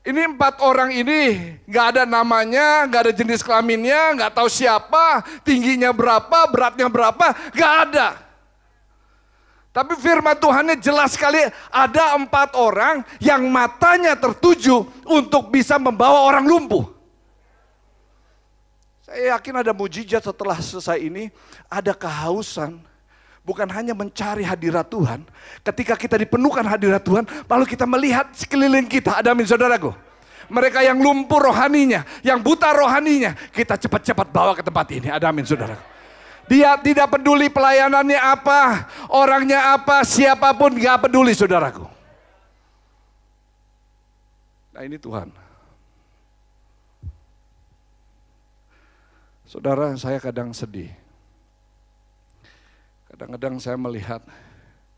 Ini 0.00 0.32
empat 0.32 0.64
orang 0.64 0.96
ini 0.96 1.56
nggak 1.68 1.86
ada 1.92 2.02
namanya, 2.08 2.88
nggak 2.88 3.00
ada 3.04 3.12
jenis 3.12 3.44
kelaminnya, 3.44 4.16
nggak 4.16 4.32
tahu 4.32 4.48
siapa, 4.48 5.20
tingginya 5.44 5.92
berapa, 5.92 6.48
beratnya 6.48 6.88
berapa, 6.88 7.26
nggak 7.52 7.74
ada. 7.84 8.08
Tapi 9.70 9.94
firman 10.00 10.34
Tuhannya 10.34 10.80
jelas 10.80 11.14
sekali 11.14 11.38
ada 11.70 12.16
empat 12.18 12.58
orang 12.58 13.06
yang 13.22 13.44
matanya 13.52 14.18
tertuju 14.18 14.88
untuk 15.06 15.52
bisa 15.52 15.78
membawa 15.78 16.26
orang 16.26 16.48
lumpuh. 16.48 16.90
Saya 19.04 19.36
yakin 19.36 19.62
ada 19.62 19.70
mujizat 19.76 20.26
setelah 20.26 20.58
selesai 20.58 20.98
ini, 20.98 21.30
ada 21.70 21.94
kehausan. 21.94 22.82
Bukan 23.40 23.66
hanya 23.72 23.96
mencari 23.96 24.44
hadirat 24.44 24.92
Tuhan, 24.92 25.24
ketika 25.64 25.96
kita 25.96 26.20
dipenuhkan 26.20 26.62
hadirat 26.68 27.00
Tuhan, 27.00 27.24
lalu 27.48 27.64
kita 27.64 27.88
melihat 27.88 28.28
sekeliling 28.36 28.84
kita, 28.84 29.16
ada 29.16 29.32
amin 29.32 29.48
saudaraku. 29.48 29.96
Mereka 30.50 30.84
yang 30.84 31.00
lumpuh 31.00 31.40
rohaninya, 31.40 32.04
yang 32.20 32.42
buta 32.44 32.68
rohaninya, 32.74 33.32
kita 33.54 33.80
cepat-cepat 33.80 34.28
bawa 34.28 34.52
ke 34.52 34.60
tempat 34.60 34.86
ini, 34.92 35.08
ada 35.08 35.32
amin 35.32 35.48
saudaraku. 35.48 35.80
Dia 36.50 36.74
tidak 36.82 37.14
peduli 37.14 37.46
pelayanannya 37.46 38.18
apa, 38.18 38.90
orangnya 39.14 39.72
apa, 39.78 40.02
siapa 40.02 40.50
pun 40.58 40.74
gak 40.74 41.06
peduli 41.06 41.30
saudaraku. 41.30 41.86
Nah 44.74 44.82
ini 44.82 44.98
Tuhan. 44.98 45.30
Saudara, 49.46 49.94
saya 49.98 50.18
kadang 50.22 50.54
sedih. 50.54 50.90
Kadang-kadang 53.20 53.60
saya 53.60 53.76
melihat 53.76 54.24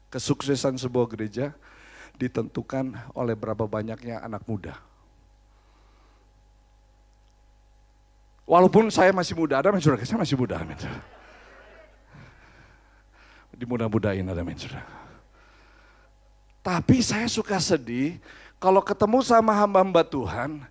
kesuksesan 0.06 0.78
sebuah 0.78 1.10
gereja 1.10 1.50
ditentukan 2.14 2.94
oleh 3.18 3.34
berapa 3.34 3.66
banyaknya 3.66 4.22
anak 4.22 4.46
muda. 4.46 4.78
Walaupun 8.46 8.94
saya 8.94 9.10
masih 9.10 9.34
muda, 9.34 9.58
ada 9.58 9.74
saudara, 9.82 10.06
saya 10.06 10.22
masih 10.22 10.38
muda, 10.38 10.54
amin. 10.62 10.78
Dimudah-mudahin 13.58 14.30
ada 14.30 14.46
saudara. 14.54 14.86
Tapi 16.62 17.02
saya 17.02 17.26
suka 17.26 17.58
sedih 17.58 18.22
kalau 18.62 18.86
ketemu 18.86 19.18
sama 19.26 19.50
hamba-hamba 19.50 20.06
Tuhan, 20.06 20.62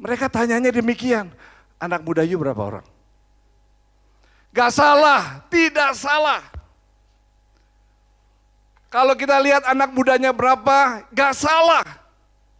mereka 0.00 0.32
tanyanya 0.32 0.72
demikian, 0.72 1.28
anak 1.76 2.00
muda 2.00 2.24
you 2.24 2.40
berapa 2.40 2.80
orang? 2.80 2.86
Gak 4.56 4.72
salah, 4.72 5.44
tidak 5.52 5.92
salah. 5.92 6.63
Kalau 8.94 9.18
kita 9.18 9.42
lihat 9.42 9.66
anak 9.66 9.90
mudanya 9.90 10.30
berapa, 10.30 11.02
gak 11.10 11.34
salah. 11.34 11.82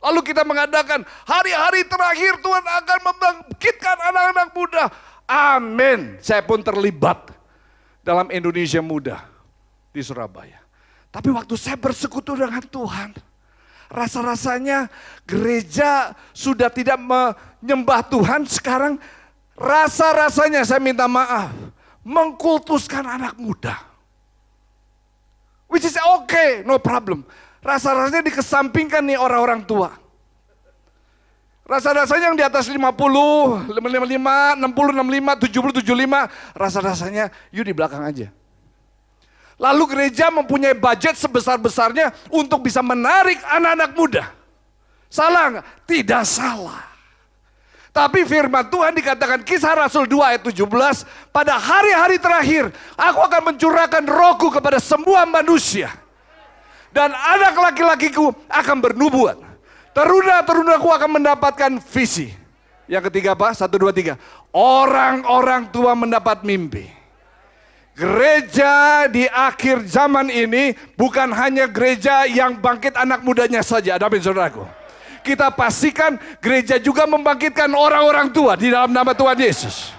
Lalu 0.02 0.34
kita 0.34 0.42
mengadakan 0.42 1.06
hari-hari 1.22 1.86
terakhir 1.86 2.42
Tuhan 2.42 2.64
akan 2.66 2.98
membangkitkan 3.06 3.96
anak-anak 4.10 4.48
muda. 4.50 4.84
Amin. 5.30 6.18
Saya 6.18 6.42
pun 6.42 6.58
terlibat 6.58 7.30
dalam 8.02 8.26
Indonesia 8.34 8.82
muda 8.82 9.22
di 9.94 10.02
Surabaya. 10.02 10.58
Tapi 11.14 11.30
waktu 11.30 11.54
saya 11.54 11.78
bersekutu 11.78 12.34
dengan 12.34 12.66
Tuhan, 12.66 13.14
rasa-rasanya 13.86 14.90
gereja 15.22 16.18
sudah 16.34 16.66
tidak 16.66 16.98
menyembah 16.98 18.10
Tuhan, 18.10 18.42
sekarang 18.50 18.98
rasa-rasanya 19.54 20.66
saya 20.66 20.82
minta 20.82 21.06
maaf 21.06 21.54
mengkultuskan 22.02 23.06
anak 23.06 23.38
muda. 23.38 23.93
Which 25.68 25.84
is 25.84 25.96
okay, 25.96 26.62
no 26.62 26.78
problem. 26.78 27.24
Rasa-rasanya 27.64 28.22
dikesampingkan 28.28 29.00
nih 29.02 29.16
orang-orang 29.16 29.64
tua. 29.64 29.96
Rasa-rasanya 31.64 32.28
yang 32.28 32.36
di 32.36 32.44
atas 32.44 32.68
50, 32.68 32.76
55, 32.76 33.72
60, 33.72 33.80
65, 34.60 35.80
70, 35.80 35.80
75, 35.80 36.28
rasa-rasanya 36.52 37.32
yuk 37.48 37.64
di 37.64 37.72
belakang 37.72 38.04
aja. 38.04 38.28
Lalu 39.56 39.84
gereja 39.96 40.28
mempunyai 40.28 40.76
budget 40.76 41.16
sebesar-besarnya 41.16 42.12
untuk 42.28 42.68
bisa 42.68 42.84
menarik 42.84 43.40
anak-anak 43.48 43.90
muda. 43.96 44.24
Salah 45.08 45.56
nggak? 45.56 45.66
Tidak 45.88 46.22
salah. 46.26 46.93
Tapi 47.94 48.26
firman 48.26 48.66
Tuhan 48.66 48.90
dikatakan 48.90 49.46
kisah 49.46 49.86
Rasul 49.86 50.10
2 50.10 50.34
ayat 50.34 50.42
17. 50.42 50.66
Pada 51.30 51.54
hari-hari 51.54 52.18
terakhir 52.18 52.74
aku 52.98 53.22
akan 53.22 53.54
mencurahkan 53.54 54.02
rohku 54.02 54.50
kepada 54.50 54.82
semua 54.82 55.22
manusia. 55.22 55.94
Dan 56.90 57.14
anak 57.14 57.54
laki-lakiku 57.54 58.34
akan 58.50 58.76
bernubuat. 58.82 59.38
Teruna-terunaku 59.94 60.90
akan 60.90 61.10
mendapatkan 61.22 61.72
visi. 61.94 62.34
Yang 62.90 63.14
ketiga 63.14 63.38
apa? 63.38 63.54
Satu, 63.54 63.78
dua, 63.78 63.94
tiga. 63.94 64.18
Orang-orang 64.50 65.70
tua 65.70 65.94
mendapat 65.94 66.42
mimpi. 66.42 66.90
Gereja 67.94 69.06
di 69.06 69.30
akhir 69.30 69.86
zaman 69.86 70.34
ini 70.34 70.74
bukan 70.98 71.30
hanya 71.30 71.70
gereja 71.70 72.26
yang 72.26 72.58
bangkit 72.58 72.98
anak 72.98 73.22
mudanya 73.22 73.62
saja. 73.62 73.94
Ada 73.94 74.10
saudaraku. 74.18 74.66
Kita 75.24 75.48
pastikan 75.48 76.20
gereja 76.36 76.76
juga 76.76 77.08
membangkitkan 77.08 77.72
orang-orang 77.72 78.28
tua 78.28 78.60
di 78.60 78.68
dalam 78.68 78.92
nama 78.92 79.16
Tuhan 79.16 79.40
Yesus. 79.40 79.96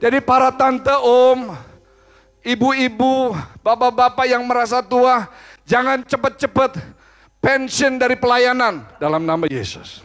Jadi 0.00 0.24
para 0.24 0.48
tante, 0.54 0.94
om, 1.04 1.52
ibu-ibu, 2.40 3.36
bapak-bapak 3.60 4.24
yang 4.30 4.46
merasa 4.46 4.80
tua, 4.80 5.28
jangan 5.68 6.00
cepat-cepat 6.06 6.80
pensiun 7.44 8.00
dari 8.00 8.16
pelayanan 8.16 8.88
dalam 8.96 9.26
nama 9.28 9.44
Yesus. 9.50 10.00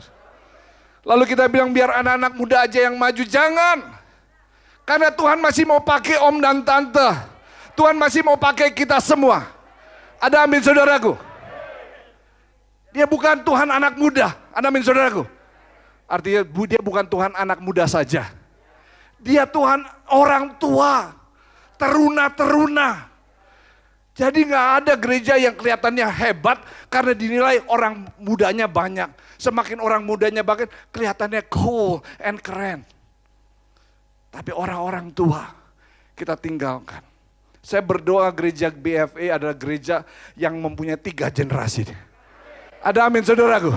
Lalu 1.08 1.24
kita 1.30 1.48
bilang 1.48 1.72
biar 1.72 2.04
anak-anak 2.04 2.34
muda 2.36 2.58
aja 2.68 2.90
yang 2.90 3.00
maju, 3.00 3.24
jangan. 3.24 3.80
Karena 4.84 5.08
Tuhan 5.14 5.40
masih 5.40 5.64
mau 5.64 5.80
pakai 5.80 6.20
om 6.20 6.36
dan 6.44 6.66
tante. 6.68 7.32
Tuhan 7.80 7.96
masih 7.96 8.28
mau 8.28 8.36
pakai 8.36 8.76
kita 8.76 9.00
semua. 9.00 9.63
Ada 10.24 10.48
amin 10.48 10.64
saudaraku? 10.64 11.20
Dia 12.96 13.04
bukan 13.04 13.44
Tuhan 13.44 13.68
anak 13.68 14.00
muda. 14.00 14.32
Ada 14.56 14.72
amin 14.72 14.84
saudaraku? 14.88 15.28
Artinya 16.08 16.48
dia 16.48 16.80
bukan 16.80 17.04
Tuhan 17.04 17.36
anak 17.36 17.60
muda 17.60 17.84
saja 17.84 18.32
dia 19.24 19.48
Tuhan 19.48 19.88
orang 20.12 20.60
tua, 20.60 21.16
teruna-teruna. 21.80 23.08
Jadi 24.14 24.46
nggak 24.46 24.68
ada 24.84 24.94
gereja 24.94 25.34
yang 25.42 25.58
kelihatannya 25.58 26.06
hebat 26.06 26.62
karena 26.92 27.18
dinilai 27.18 27.58
orang 27.66 28.06
mudanya 28.22 28.70
banyak. 28.70 29.10
Semakin 29.42 29.82
orang 29.82 30.06
mudanya 30.06 30.46
banyak, 30.46 30.70
kelihatannya 30.94 31.42
cool 31.50 32.04
and 32.22 32.38
keren. 32.44 32.86
Tapi 34.30 34.54
orang-orang 34.54 35.10
tua 35.18 35.50
kita 36.14 36.38
tinggalkan. 36.38 37.02
Saya 37.64 37.80
berdoa 37.80 38.28
gereja 38.36 38.68
BFA 38.68 39.40
adalah 39.40 39.56
gereja 39.56 40.04
yang 40.36 40.60
mempunyai 40.60 41.00
tiga 41.00 41.32
generasi. 41.32 41.88
Ada 42.84 43.08
amin 43.08 43.24
saudaraku. 43.24 43.72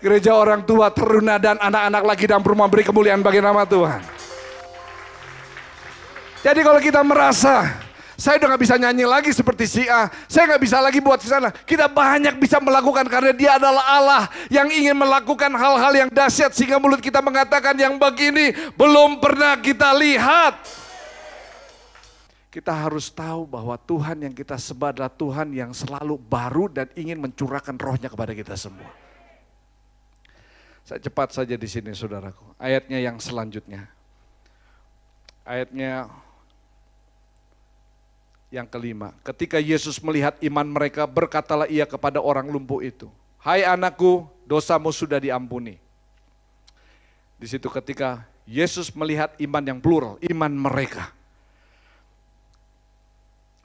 Gereja 0.00 0.32
orang 0.32 0.64
tua, 0.64 0.88
teruna 0.88 1.36
dan 1.36 1.60
anak-anak 1.60 2.02
lagi 2.08 2.24
dalam 2.24 2.40
rumah 2.40 2.66
beri 2.72 2.88
kemuliaan 2.88 3.20
bagi 3.20 3.44
nama 3.44 3.68
Tuhan. 3.68 4.00
Jadi 6.42 6.60
kalau 6.64 6.80
kita 6.80 7.04
merasa 7.04 7.84
saya 8.16 8.40
udah 8.40 8.56
gak 8.56 8.62
bisa 8.64 8.74
nyanyi 8.80 9.04
lagi 9.04 9.30
seperti 9.30 9.68
si 9.68 9.82
A. 9.86 10.08
Saya 10.26 10.56
gak 10.56 10.62
bisa 10.64 10.80
lagi 10.80 10.98
buat 10.98 11.20
di 11.20 11.28
sana. 11.28 11.52
Kita 11.52 11.92
banyak 11.92 12.40
bisa 12.40 12.64
melakukan 12.64 13.06
karena 13.12 13.36
dia 13.36 13.60
adalah 13.60 13.84
Allah 13.92 14.24
yang 14.48 14.72
ingin 14.72 14.96
melakukan 14.96 15.52
hal-hal 15.52 15.92
yang 15.92 16.08
dahsyat 16.08 16.56
sehingga 16.56 16.80
mulut 16.80 17.04
kita 17.04 17.20
mengatakan 17.20 17.76
yang 17.76 18.00
begini 18.00 18.56
belum 18.72 19.20
pernah 19.20 19.60
kita 19.60 19.92
lihat. 20.00 20.81
Kita 22.52 22.68
harus 22.68 23.08
tahu 23.08 23.48
bahwa 23.48 23.80
Tuhan 23.80 24.28
yang 24.28 24.34
kita 24.36 24.60
sembah 24.60 24.92
adalah 24.92 25.08
Tuhan 25.08 25.56
yang 25.56 25.72
selalu 25.72 26.20
baru 26.20 26.68
dan 26.68 26.92
ingin 26.92 27.16
mencurahkan 27.16 27.80
rohnya 27.80 28.12
kepada 28.12 28.36
kita 28.36 28.52
semua. 28.60 28.92
Saya 30.84 31.00
cepat 31.00 31.32
saja 31.32 31.56
di 31.56 31.64
sini 31.64 31.96
saudaraku. 31.96 32.44
Ayatnya 32.60 33.00
yang 33.00 33.16
selanjutnya. 33.16 33.88
Ayatnya 35.48 36.12
yang 38.52 38.68
kelima, 38.68 39.16
ketika 39.24 39.56
Yesus 39.56 39.96
melihat 40.04 40.36
iman 40.44 40.68
mereka, 40.68 41.08
berkatalah 41.08 41.64
ia 41.72 41.88
kepada 41.88 42.20
orang 42.20 42.52
lumpuh 42.52 42.84
itu, 42.84 43.08
Hai 43.40 43.64
anakku, 43.64 44.28
dosamu 44.44 44.92
sudah 44.92 45.16
diampuni. 45.16 45.80
Di 47.40 47.48
situ 47.48 47.72
ketika 47.72 48.28
Yesus 48.44 48.92
melihat 48.92 49.32
iman 49.40 49.64
yang 49.64 49.80
plural, 49.80 50.20
iman 50.20 50.52
mereka. 50.52 51.21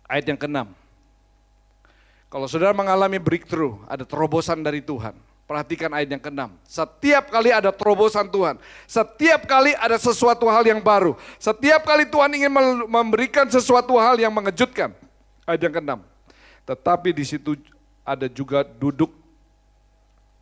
Ayat 0.08 0.26
yang 0.32 0.40
keenam. 0.40 0.72
Kalau 2.28 2.48
saudara 2.48 2.76
mengalami 2.76 3.20
breakthrough, 3.20 3.80
ada 3.88 4.04
terobosan 4.04 4.60
dari 4.64 4.84
Tuhan. 4.84 5.16
Perhatikan 5.48 5.88
ayat 5.96 6.12
yang 6.12 6.20
keenam. 6.20 6.52
Setiap 6.68 7.32
kali 7.32 7.56
ada 7.56 7.72
terobosan 7.72 8.28
Tuhan. 8.28 8.60
Setiap 8.84 9.48
kali 9.48 9.72
ada 9.80 9.96
sesuatu 9.96 10.44
hal 10.52 10.68
yang 10.68 10.84
baru. 10.84 11.16
Setiap 11.40 11.88
kali 11.88 12.04
Tuhan 12.04 12.36
ingin 12.36 12.52
memberikan 12.88 13.48
sesuatu 13.48 13.96
hal 13.96 14.20
yang 14.20 14.32
mengejutkan. 14.32 14.92
Ayat 15.48 15.62
yang 15.64 15.74
keenam. 15.80 16.00
Tetapi 16.68 17.16
di 17.16 17.24
situ 17.24 17.56
ada 18.04 18.28
juga 18.28 18.68
duduk 18.68 19.16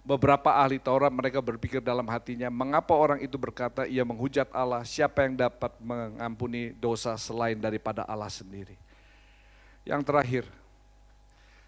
beberapa 0.06 0.54
ahli 0.54 0.78
Taurat 0.78 1.10
mereka 1.10 1.41
berpikir 1.41 1.82
dalam 1.82 2.06
hatinya, 2.06 2.49
mengapa 2.54 2.93
orang 2.93 3.21
itu 3.25 3.38
berkata 3.41 3.89
ia 3.89 4.06
menghujat 4.06 4.49
Allah, 4.54 4.86
siapa 4.86 5.25
yang 5.25 5.34
dapat 5.34 5.73
mengampuni 5.82 6.78
dosa 6.78 7.17
selain 7.17 7.58
daripada 7.58 8.06
Allah 8.06 8.30
sendiri. 8.30 8.78
Yang 9.85 10.01
terakhir, 10.09 10.43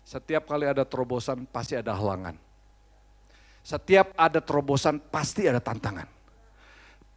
setiap 0.01 0.49
kali 0.49 0.65
ada 0.65 0.82
terobosan 0.82 1.45
pasti 1.45 1.77
ada 1.77 1.93
halangan. 1.93 2.34
Setiap 3.62 4.15
ada 4.17 4.41
terobosan 4.41 4.97
pasti 4.97 5.45
ada 5.45 5.62
tantangan. 5.62 6.10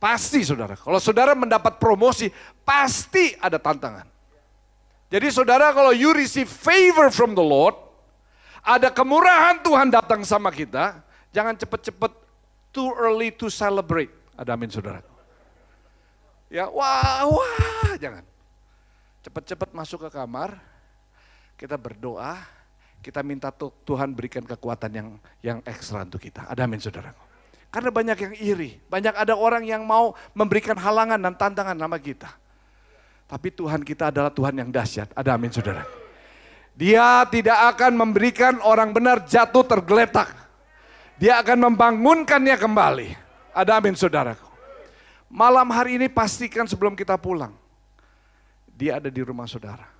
Pasti 0.00 0.40
saudara, 0.44 0.76
kalau 0.76 0.96
saudara 0.96 1.36
mendapat 1.36 1.76
promosi 1.76 2.32
pasti 2.64 3.36
ada 3.36 3.60
tantangan. 3.60 4.08
Jadi 5.12 5.28
saudara 5.28 5.74
kalau 5.76 5.92
you 5.92 6.12
receive 6.16 6.48
favor 6.48 7.12
from 7.12 7.36
the 7.36 7.44
Lord, 7.44 7.76
ada 8.60 8.92
kemurahan 8.92 9.60
Tuhan 9.64 9.88
datang 9.88 10.24
sama 10.24 10.48
kita, 10.52 11.00
jangan 11.32 11.56
cepat-cepat 11.56 12.12
too 12.72 12.92
early 12.96 13.32
to 13.34 13.48
celebrate. 13.48 14.12
Ada 14.36 14.56
amin 14.56 14.70
saudara. 14.72 15.04
Ya 16.50 16.66
wah 16.66 17.28
wah 17.28 17.94
jangan. 18.00 18.24
Cepat-cepat 19.20 19.70
masuk 19.76 20.08
ke 20.08 20.10
kamar, 20.16 20.56
kita 21.60 21.76
berdoa, 21.76 22.40
kita 23.04 23.20
minta 23.20 23.52
Tuhan 23.52 24.16
berikan 24.16 24.40
kekuatan 24.40 24.90
yang 24.96 25.08
yang 25.44 25.58
ekstra 25.68 26.08
untuk 26.08 26.16
kita. 26.16 26.48
Ada 26.48 26.64
amin 26.64 26.80
saudara. 26.80 27.12
Karena 27.68 27.92
banyak 27.92 28.16
yang 28.16 28.34
iri, 28.40 28.80
banyak 28.88 29.12
ada 29.12 29.36
orang 29.36 29.68
yang 29.68 29.84
mau 29.84 30.16
memberikan 30.32 30.74
halangan 30.80 31.20
dan 31.20 31.36
tantangan 31.36 31.76
nama 31.76 32.00
kita. 32.00 32.32
Tapi 33.28 33.52
Tuhan 33.52 33.84
kita 33.84 34.08
adalah 34.08 34.32
Tuhan 34.32 34.56
yang 34.56 34.72
dahsyat. 34.72 35.12
Ada 35.12 35.36
amin 35.36 35.52
saudara. 35.52 35.84
Dia 36.74 37.28
tidak 37.28 37.76
akan 37.76 37.92
memberikan 37.92 38.58
orang 38.64 38.90
benar 38.96 39.22
jatuh 39.28 39.62
tergeletak. 39.62 40.32
Dia 41.20 41.44
akan 41.44 41.70
membangunkannya 41.70 42.56
kembali. 42.56 43.08
Ada 43.52 43.78
amin 43.78 43.94
saudaraku. 43.94 44.48
Malam 45.30 45.68
hari 45.70 46.00
ini 46.00 46.08
pastikan 46.10 46.66
sebelum 46.66 46.96
kita 46.96 47.14
pulang. 47.20 47.54
Dia 48.74 48.98
ada 48.98 49.12
di 49.12 49.20
rumah 49.22 49.46
saudara 49.46 49.99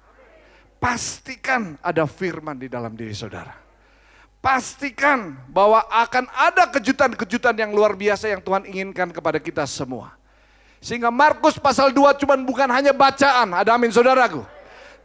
pastikan 0.80 1.76
ada 1.84 2.08
firman 2.08 2.56
di 2.56 2.66
dalam 2.66 2.96
diri 2.96 3.12
saudara. 3.12 3.52
Pastikan 4.40 5.36
bahwa 5.52 5.84
akan 5.92 6.24
ada 6.32 6.64
kejutan-kejutan 6.72 7.52
yang 7.52 7.76
luar 7.76 7.92
biasa 7.92 8.32
yang 8.32 8.40
Tuhan 8.40 8.64
inginkan 8.64 9.12
kepada 9.12 9.36
kita 9.36 9.68
semua. 9.68 10.16
Sehingga 10.80 11.12
Markus 11.12 11.60
pasal 11.60 11.92
2 11.92 12.16
cuma 12.24 12.40
bukan 12.40 12.64
hanya 12.72 12.96
bacaan, 12.96 13.52
ada 13.52 13.76
amin 13.76 13.92
saudaraku 13.92 14.59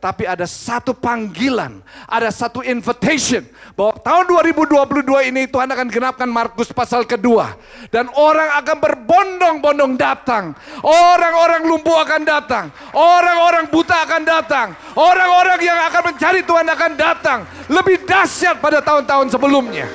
tapi 0.05 0.29
ada 0.29 0.45
satu 0.45 0.93
panggilan, 0.93 1.81
ada 2.05 2.29
satu 2.29 2.61
invitation 2.61 3.41
bahwa 3.73 3.97
tahun 4.05 4.53
2022 4.53 5.33
ini 5.33 5.49
Tuhan 5.49 5.65
akan 5.65 5.89
genapkan 5.89 6.29
Markus 6.29 6.69
pasal 6.69 7.09
kedua 7.09 7.57
dan 7.89 8.05
orang 8.13 8.53
akan 8.61 8.77
berbondong-bondong 8.85 9.97
datang. 9.97 10.53
Orang-orang 10.85 11.65
lumpuh 11.65 11.97
akan 12.05 12.21
datang, 12.21 12.69
orang-orang 12.93 13.65
buta 13.73 14.05
akan 14.05 14.21
datang, 14.21 14.67
orang-orang 14.93 15.57
yang 15.65 15.79
akan 15.89 16.13
mencari 16.13 16.45
Tuhan 16.45 16.67
akan 16.69 16.91
datang. 16.93 17.39
Lebih 17.65 18.05
dahsyat 18.05 18.61
pada 18.61 18.85
tahun-tahun 18.85 19.33
sebelumnya. 19.33 19.89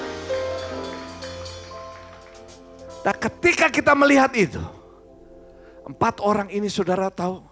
Nah 3.07 3.14
ketika 3.14 3.70
kita 3.70 3.94
melihat 3.94 4.35
itu, 4.35 4.59
empat 5.87 6.18
orang 6.18 6.51
ini 6.51 6.66
saudara 6.66 7.14
tahu, 7.14 7.46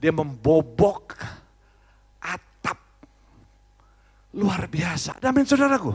dia 0.00 0.08
membobok 0.08 1.36
Luar 4.38 4.70
biasa. 4.70 5.18
Amin 5.18 5.42
saudaraku. 5.42 5.92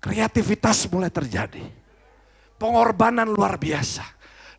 Kreativitas 0.00 0.88
mulai 0.88 1.12
terjadi. 1.12 1.60
Pengorbanan 2.56 3.28
luar 3.28 3.60
biasa. 3.60 4.04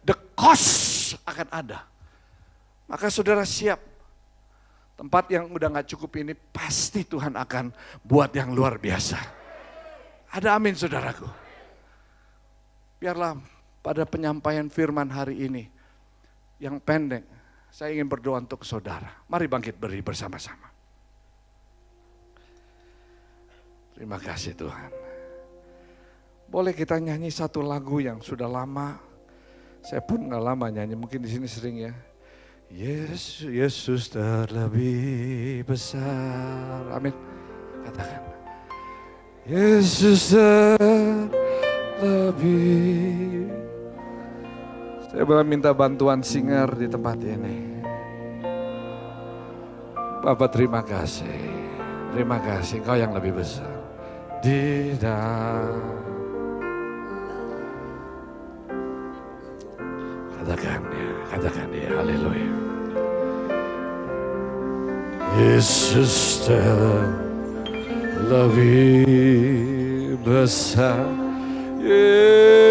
The 0.06 0.14
cost 0.38 1.18
akan 1.26 1.50
ada. 1.50 1.82
Maka 2.86 3.10
saudara 3.10 3.42
siap. 3.42 3.82
Tempat 4.94 5.34
yang 5.34 5.50
udah 5.50 5.82
gak 5.82 5.98
cukup 5.98 6.22
ini 6.22 6.38
pasti 6.38 7.02
Tuhan 7.02 7.34
akan 7.34 7.74
buat 8.06 8.30
yang 8.38 8.54
luar 8.54 8.78
biasa. 8.78 9.18
Ada 10.30 10.62
amin 10.62 10.78
saudaraku. 10.78 11.26
Biarlah 13.02 13.34
pada 13.82 14.06
penyampaian 14.06 14.70
firman 14.70 15.10
hari 15.10 15.50
ini 15.50 15.66
yang 16.62 16.78
pendek, 16.78 17.26
saya 17.74 17.98
ingin 17.98 18.06
berdoa 18.06 18.38
untuk 18.38 18.62
saudara. 18.62 19.26
Mari 19.26 19.50
bangkit 19.50 19.82
beri 19.82 20.06
bersama-sama. 20.06 20.71
Terima 24.02 24.18
kasih 24.18 24.58
Tuhan. 24.58 24.90
Boleh 26.50 26.74
kita 26.74 26.98
nyanyi 26.98 27.30
satu 27.30 27.62
lagu 27.62 28.02
yang 28.02 28.18
sudah 28.18 28.50
lama. 28.50 28.98
Saya 29.86 30.02
pun 30.02 30.26
nggak 30.26 30.42
lama 30.42 30.74
nyanyi, 30.74 30.98
mungkin 30.98 31.22
di 31.22 31.30
sini 31.30 31.46
sering 31.46 31.86
ya. 31.86 31.94
Yesus, 32.74 33.46
Yesus 33.46 34.10
terlebih 34.10 35.62
besar. 35.70 36.82
Amin. 36.98 37.14
Katakan. 37.86 38.26
Yesus 39.46 40.34
terlebih. 42.02 43.54
Saya 45.14 45.30
boleh 45.30 45.46
minta 45.46 45.70
bantuan 45.78 46.26
singer 46.26 46.74
di 46.74 46.90
tempat 46.90 47.22
ini. 47.22 47.86
Bapak 50.26 50.50
terima 50.50 50.82
kasih. 50.82 51.54
Terima 52.18 52.42
kasih, 52.42 52.82
Kau 52.82 52.98
yang 52.98 53.14
lebih 53.14 53.38
besar. 53.38 53.71
Di 54.42 54.98
dalam 54.98 56.02
Katakan 60.34 60.82
ya, 60.82 61.14
katakan 61.30 61.70
ya, 61.70 61.90
haleluya. 61.94 62.50
Yesus 65.38 66.42
lebih 68.26 69.06
besar. 70.26 71.06
Yesus 71.78 72.62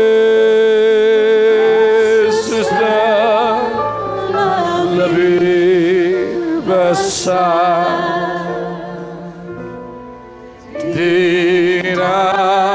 Di 12.30 12.69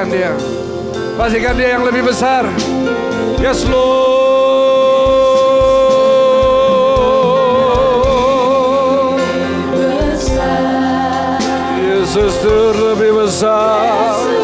Pastikan 0.00 0.16
dia, 0.16 0.32
pastikan 1.12 1.54
dia 1.60 1.76
yang 1.76 1.84
lebih 1.84 2.08
besar. 2.08 2.48
Yes 3.36 3.68
Lord. 3.68 4.00
Yesus 11.84 12.32
terlebih 12.40 13.12
besar. 13.12 14.16
Lebih 14.24 14.39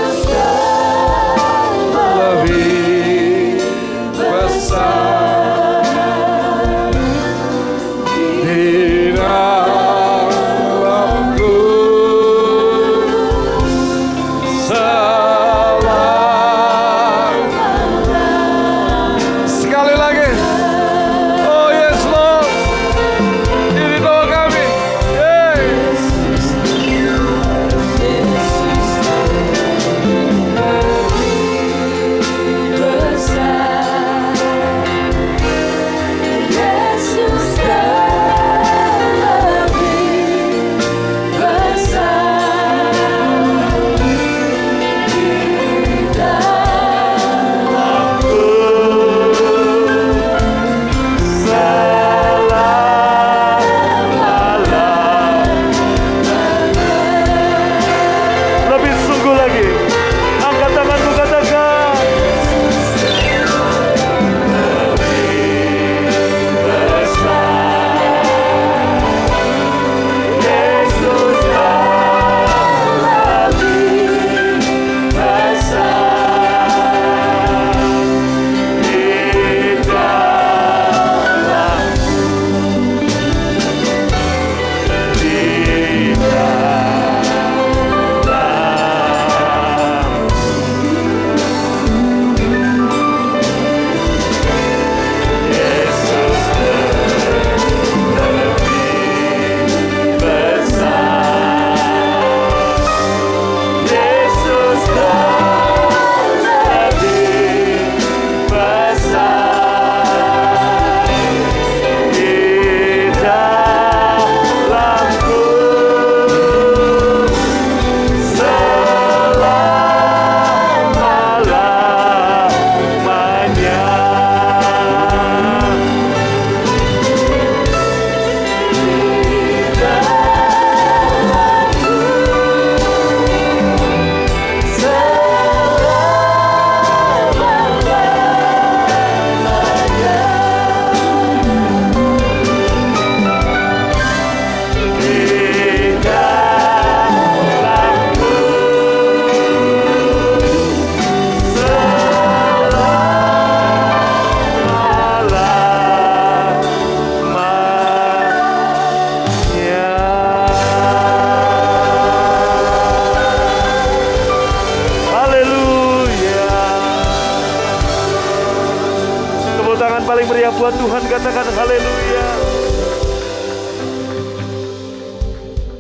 tangan 169.96 170.12
paling 170.12 170.28
meriah 170.28 170.52
buat 170.52 170.76
Tuhan 170.76 171.02
katakan 171.08 171.46
haleluya. 171.56 172.28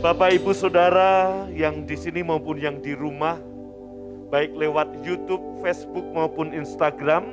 Bapak 0.00 0.40
Ibu 0.40 0.56
Saudara 0.56 1.44
yang 1.52 1.84
di 1.84 2.00
sini 2.00 2.24
maupun 2.24 2.56
yang 2.56 2.80
di 2.80 2.96
rumah, 2.96 3.36
baik 4.32 4.56
lewat 4.56 5.04
YouTube, 5.04 5.60
Facebook 5.60 6.08
maupun 6.16 6.56
Instagram, 6.56 7.28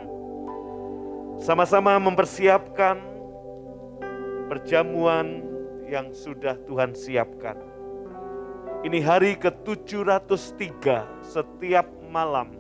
sama-sama 1.40 1.96
mempersiapkan 2.04 3.00
perjamuan 4.52 5.40
yang 5.88 6.12
sudah 6.12 6.60
Tuhan 6.68 6.92
siapkan. 6.92 7.56
Ini 8.84 9.00
hari 9.00 9.40
ke-703 9.40 10.84
setiap 11.24 11.88
malam 12.12 12.52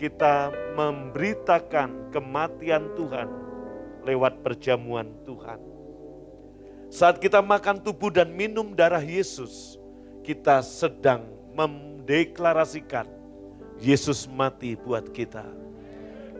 kita 0.00 0.48
memberitakan 0.80 2.08
kematian 2.08 2.88
Tuhan 2.96 3.39
lewat 4.04 4.40
perjamuan 4.44 5.08
Tuhan. 5.24 5.60
Saat 6.90 7.22
kita 7.22 7.38
makan 7.38 7.78
tubuh 7.78 8.10
dan 8.10 8.34
minum 8.34 8.74
darah 8.74 9.02
Yesus, 9.02 9.78
kita 10.26 10.58
sedang 10.60 11.22
mendeklarasikan 11.54 13.06
Yesus 13.78 14.26
mati 14.26 14.74
buat 14.74 15.08
kita. 15.14 15.46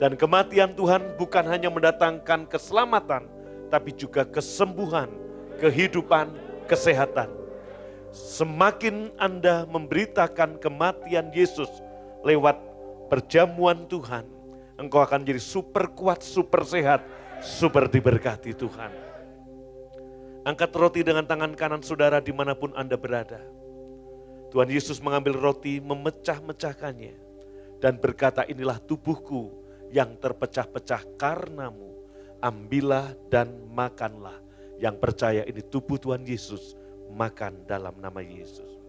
Dan 0.01 0.17
kematian 0.17 0.73
Tuhan 0.75 1.15
bukan 1.21 1.45
hanya 1.47 1.69
mendatangkan 1.69 2.49
keselamatan, 2.49 3.29
tapi 3.69 3.93
juga 3.95 4.25
kesembuhan, 4.25 5.13
kehidupan, 5.61 6.33
kesehatan. 6.67 7.29
Semakin 8.11 9.15
Anda 9.21 9.69
memberitakan 9.71 10.59
kematian 10.59 11.31
Yesus 11.31 11.71
lewat 12.27 12.59
perjamuan 13.07 13.87
Tuhan, 13.87 14.27
engkau 14.81 14.99
akan 15.05 15.23
jadi 15.23 15.39
super 15.39 15.87
kuat, 15.95 16.25
super 16.25 16.67
sehat, 16.67 17.05
super 17.41 17.89
diberkati 17.89 18.53
Tuhan. 18.53 18.93
Angkat 20.45 20.71
roti 20.73 21.01
dengan 21.05 21.25
tangan 21.25 21.53
kanan 21.57 21.85
saudara 21.85 22.21
di 22.21 22.33
mana 22.33 22.57
pun 22.57 22.73
Anda 22.77 22.97
berada. 22.97 23.41
Tuhan 24.51 24.69
Yesus 24.69 24.99
mengambil 25.01 25.37
roti, 25.37 25.79
memecah-mecahkannya, 25.79 27.15
dan 27.79 28.01
berkata, 28.01 28.45
inilah 28.49 28.81
tubuhku 28.83 29.53
yang 29.93 30.17
terpecah-pecah 30.19 31.17
karenamu. 31.21 31.93
Ambillah 32.41 33.13
dan 33.29 33.53
makanlah. 33.69 34.41
Yang 34.81 34.97
percaya 34.97 35.43
ini 35.45 35.61
tubuh 35.61 36.01
Tuhan 36.01 36.25
Yesus, 36.25 36.73
makan 37.13 37.69
dalam 37.69 38.01
nama 38.01 38.25
Yesus. 38.25 38.80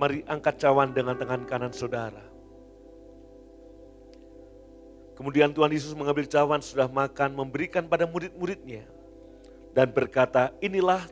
Mari 0.00 0.24
angkat 0.24 0.56
cawan 0.56 0.96
dengan 0.96 1.12
tangan 1.12 1.44
kanan 1.44 1.76
saudara. 1.76 2.24
Kemudian 5.12 5.52
Tuhan 5.52 5.68
Yesus 5.68 5.92
mengambil 5.92 6.24
cawan, 6.24 6.64
sudah 6.64 6.88
makan, 6.88 7.36
memberikan 7.36 7.84
pada 7.84 8.08
murid-muridnya. 8.08 8.88
Dan 9.76 9.92
berkata, 9.92 10.56
inilah 10.64 11.04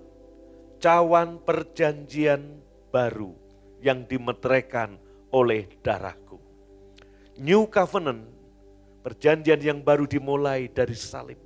cawan 0.80 1.36
perjanjian 1.36 2.64
baru 2.88 3.36
yang 3.84 4.08
dimeteraikan 4.08 4.96
oleh 5.28 5.68
darahku. 5.84 6.40
New 7.36 7.68
Covenant, 7.68 8.24
perjanjian 9.04 9.60
yang 9.60 9.78
baru 9.84 10.08
dimulai 10.08 10.72
dari 10.72 10.96
salib. 10.96 11.36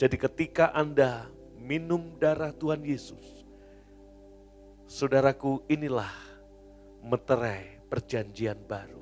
Jadi 0.00 0.16
ketika 0.16 0.72
Anda 0.72 1.28
minum 1.60 2.16
darah 2.16 2.56
Tuhan 2.56 2.80
Yesus, 2.80 3.44
saudaraku 4.88 5.60
inilah 5.68 6.29
meterai 7.04 7.80
perjanjian 7.90 8.56
baru. 8.64 9.00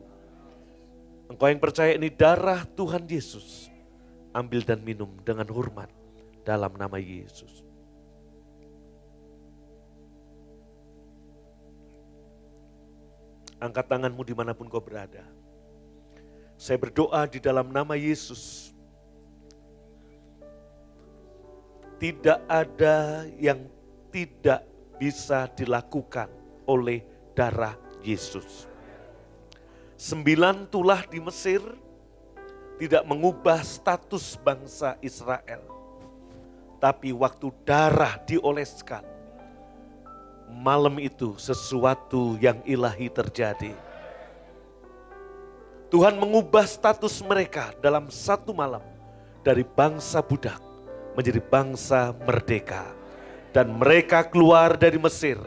Engkau 1.28 1.49
yang 1.53 1.61
percaya 1.61 1.92
ini 1.92 2.09
darah 2.09 2.64
Tuhan 2.64 3.05
Yesus, 3.05 3.68
ambil 4.32 4.64
dan 4.64 4.80
minum 4.80 5.12
dengan 5.20 5.44
hormat 5.53 5.92
dalam 6.40 6.72
nama 6.72 6.96
Yesus. 6.96 7.61
Angkat 13.59 13.90
tanganmu 13.90 14.22
di 14.24 14.32
mana 14.32 14.55
pun 14.55 14.70
kau 14.70 14.80
berada. 14.80 15.26
Saya 16.57 16.78
berdoa 16.78 17.26
di 17.26 17.42
dalam 17.42 17.68
nama 17.74 17.99
Yesus. 17.99 18.72
Tidak 21.99 22.46
ada 22.46 23.26
yang 23.36 23.66
tidak 24.14 24.62
bisa 24.96 25.51
dilakukan 25.59 26.30
oleh 26.70 27.03
darah 27.34 27.88
Yesus. 28.03 28.68
Sembilan 29.99 30.70
tulah 30.70 31.03
di 31.11 31.18
Mesir 31.18 31.59
tidak 32.78 33.03
mengubah 33.03 33.59
status 33.66 34.38
bangsa 34.38 34.94
Israel. 35.03 35.61
Tapi 36.78 37.11
waktu 37.11 37.51
darah 37.66 38.22
dioleskan, 38.22 39.03
malam 40.46 41.03
itu 41.03 41.34
sesuatu 41.34 42.38
yang 42.38 42.62
ilahi 42.62 43.11
terjadi. 43.11 43.74
Tuhan 45.90 46.14
mengubah 46.20 46.68
status 46.68 47.18
mereka 47.26 47.74
dalam 47.82 48.07
satu 48.12 48.55
malam 48.55 48.84
dari 49.42 49.66
bangsa 49.66 50.22
budak 50.22 50.62
menjadi 51.18 51.42
bangsa 51.42 52.14
merdeka. 52.22 52.94
Dan 53.51 53.80
mereka 53.80 54.22
keluar 54.22 54.76
dari 54.78 55.01
Mesir 55.01 55.40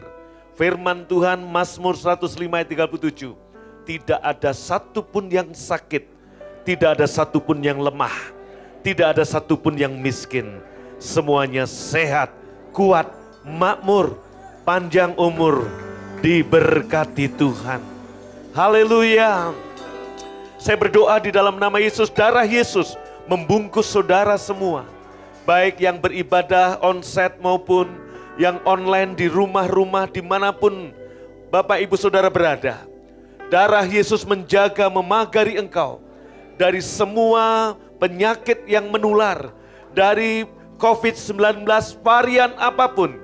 Firman 0.52 1.08
Tuhan 1.08 1.40
Mazmur 1.40 1.96
105 1.96 2.36
ayat 2.52 2.68
37. 2.68 3.32
Tidak 3.88 4.20
ada 4.20 4.52
satupun 4.52 5.32
yang 5.32 5.48
sakit, 5.56 6.04
tidak 6.62 7.00
ada 7.00 7.06
satupun 7.08 7.58
yang 7.64 7.80
lemah, 7.80 8.12
tidak 8.84 9.16
ada 9.16 9.24
satupun 9.24 9.74
yang 9.80 9.96
miskin. 9.96 10.60
Semuanya 11.00 11.64
sehat, 11.66 12.30
kuat, 12.70 13.10
makmur, 13.42 14.20
panjang 14.62 15.16
umur, 15.16 15.66
diberkati 16.20 17.32
Tuhan. 17.32 17.82
Haleluya. 18.52 19.56
Saya 20.60 20.78
berdoa 20.78 21.18
di 21.18 21.34
dalam 21.34 21.58
nama 21.58 21.80
Yesus, 21.80 22.06
darah 22.12 22.46
Yesus 22.46 22.94
membungkus 23.26 23.88
saudara 23.88 24.36
semua. 24.36 24.86
Baik 25.42 25.82
yang 25.82 25.98
beribadah 25.98 26.78
onset 26.78 27.34
maupun 27.42 27.90
yang 28.40 28.60
online 28.64 29.12
di 29.16 29.28
rumah-rumah 29.28 30.08
di 30.08 30.24
mana 30.24 30.52
pun 30.52 30.92
Bapak 31.52 31.84
Ibu 31.84 31.96
Saudara 32.00 32.32
berada. 32.32 32.88
Darah 33.52 33.84
Yesus 33.84 34.24
menjaga 34.24 34.88
memagari 34.88 35.60
engkau 35.60 36.00
dari 36.56 36.80
semua 36.80 37.76
penyakit 38.00 38.64
yang 38.64 38.88
menular, 38.88 39.52
dari 39.92 40.48
COVID-19 40.80 41.68
varian 42.00 42.56
apa 42.56 42.88
pun. 42.88 43.20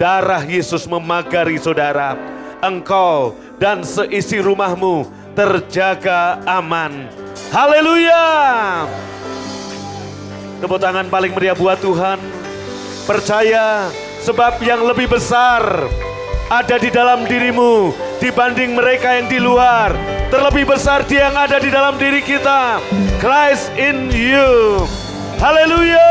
Darah 0.00 0.40
Yesus 0.44 0.88
memagari 0.88 1.60
saudara, 1.60 2.16
engkau 2.64 3.36
dan 3.60 3.84
seisi 3.84 4.40
rumahmu 4.40 5.08
terjaga 5.36 6.40
aman. 6.48 7.08
Haleluya! 7.52 8.24
Tepuk 10.60 10.80
tangan 10.80 11.08
paling 11.12 11.36
meriah 11.36 11.56
buat 11.56 11.80
Tuhan. 11.80 12.16
Percaya 13.04 13.92
Sebab 14.26 14.58
yang 14.58 14.82
lebih 14.82 15.06
besar 15.06 15.86
ada 16.50 16.76
di 16.82 16.90
dalam 16.90 17.30
dirimu 17.30 17.94
dibanding 18.18 18.74
mereka 18.74 19.14
yang 19.14 19.30
di 19.30 19.38
luar. 19.38 19.94
Terlebih 20.34 20.66
besar 20.66 21.06
dia 21.06 21.30
yang 21.30 21.38
ada 21.38 21.62
di 21.62 21.70
dalam 21.70 21.94
diri 21.94 22.18
kita. 22.26 22.82
Christ 23.22 23.70
in 23.78 24.10
you. 24.10 24.82
Haleluya. 25.38 26.10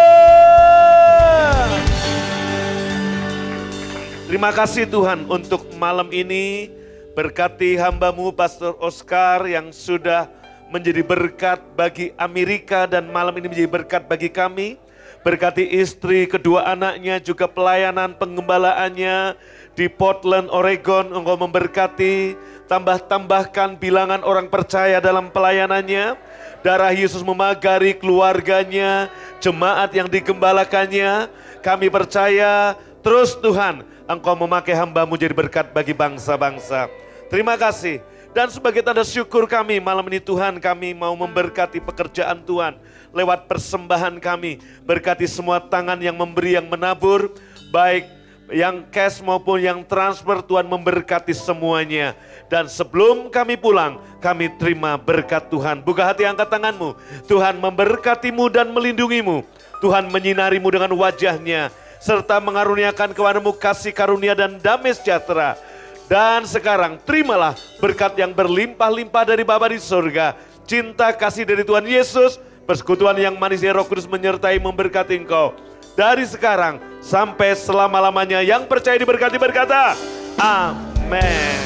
Terima 4.31 4.55
kasih 4.55 4.87
Tuhan 4.87 5.27
untuk 5.27 5.67
malam 5.75 6.07
ini. 6.15 6.71
Berkati 7.19 7.75
hambamu 7.75 8.31
Pastor 8.31 8.79
Oscar 8.79 9.43
yang 9.43 9.75
sudah 9.75 10.31
menjadi 10.71 11.03
berkat 11.03 11.59
bagi 11.75 12.15
Amerika 12.15 12.87
dan 12.87 13.11
malam 13.11 13.35
ini 13.35 13.51
menjadi 13.51 13.67
berkat 13.67 14.07
bagi 14.07 14.31
kami. 14.31 14.84
Berkati 15.25 15.65
istri, 15.81 16.29
kedua 16.29 16.69
anaknya, 16.69 17.17
juga 17.17 17.49
pelayanan 17.49 18.13
pengembalaannya 18.13 19.33
di 19.73 19.89
Portland, 19.89 20.53
Oregon. 20.53 21.09
Engkau 21.09 21.33
memberkati, 21.33 22.37
tambah-tambahkan 22.69 23.81
bilangan 23.81 24.21
orang 24.21 24.53
percaya 24.53 25.01
dalam 25.01 25.33
pelayanannya. 25.33 26.13
Darah 26.61 26.93
Yesus 26.93 27.25
memagari 27.25 27.97
keluarganya, 27.97 29.09
jemaat 29.41 29.97
yang 29.97 30.05
digembalakannya. 30.05 31.25
Kami 31.65 31.89
percaya 31.89 32.77
terus 33.01 33.33
Tuhan, 33.41 33.81
Engkau 34.05 34.37
memakai 34.37 34.77
hambamu 34.77 35.17
jadi 35.17 35.33
berkat 35.33 35.73
bagi 35.73 35.97
bangsa-bangsa. 35.97 36.85
Terima 37.33 37.57
kasih. 37.57 37.97
Dan 38.29 38.53
sebagai 38.53 38.85
tanda 38.85 39.01
syukur 39.01 39.49
kami 39.49 39.81
malam 39.81 40.05
ini 40.05 40.21
Tuhan 40.21 40.61
kami 40.61 40.93
mau 40.93 41.17
memberkati 41.17 41.81
pekerjaan 41.81 42.45
Tuhan 42.45 42.77
lewat 43.15 43.47
persembahan 43.47 44.19
kami. 44.19 44.59
Berkati 44.83 45.23
semua 45.25 45.63
tangan 45.63 45.97
yang 46.03 46.19
memberi, 46.19 46.59
yang 46.59 46.67
menabur, 46.67 47.31
baik 47.71 48.11
yang 48.53 48.85
cash 48.93 49.25
maupun 49.25 49.57
yang 49.57 49.81
transfer 49.81 50.37
Tuhan 50.45 50.69
memberkati 50.69 51.33
semuanya. 51.33 52.13
Dan 52.45 52.69
sebelum 52.69 53.33
kami 53.33 53.57
pulang, 53.57 53.97
kami 54.21 54.53
terima 54.61 54.99
berkat 55.01 55.49
Tuhan. 55.49 55.81
Buka 55.81 56.05
hati 56.05 56.27
angkat 56.29 56.51
tanganmu. 56.51 56.93
Tuhan 57.25 57.57
memberkatimu 57.57 58.45
dan 58.53 58.69
melindungimu. 58.69 59.41
Tuhan 59.81 60.13
menyinarimu 60.13 60.69
dengan 60.69 60.93
wajahnya. 60.93 61.73
Serta 61.97 62.37
mengaruniakan 62.37 63.17
kepadamu 63.17 63.49
kasih 63.57 63.89
karunia 63.89 64.37
dan 64.37 64.61
damai 64.61 64.93
sejahtera. 64.93 65.57
Dan 66.05 66.45
sekarang 66.45 67.01
terimalah 67.01 67.57
berkat 67.81 68.13
yang 68.13 68.29
berlimpah-limpah 68.29 69.25
dari 69.25 69.41
Bapa 69.41 69.73
di 69.73 69.81
surga. 69.81 70.37
Cinta 70.69 71.09
kasih 71.09 71.49
dari 71.49 71.65
Tuhan 71.65 71.81
Yesus. 71.81 72.37
Persekutuan 72.65 73.13
yang 73.21 73.37
manis 73.37 73.61
Roh 73.61 73.85
Kudus 73.85 74.09
menyertai 74.09 74.57
memberkati 74.57 75.21
engkau. 75.21 75.53
Dari 75.93 76.25
sekarang 76.25 76.81
sampai 76.97 77.53
selama-lamanya 77.53 78.41
yang 78.41 78.65
percaya 78.65 78.97
diberkati 78.97 79.37
berkata, 79.37 79.93
Amin. 80.41 81.61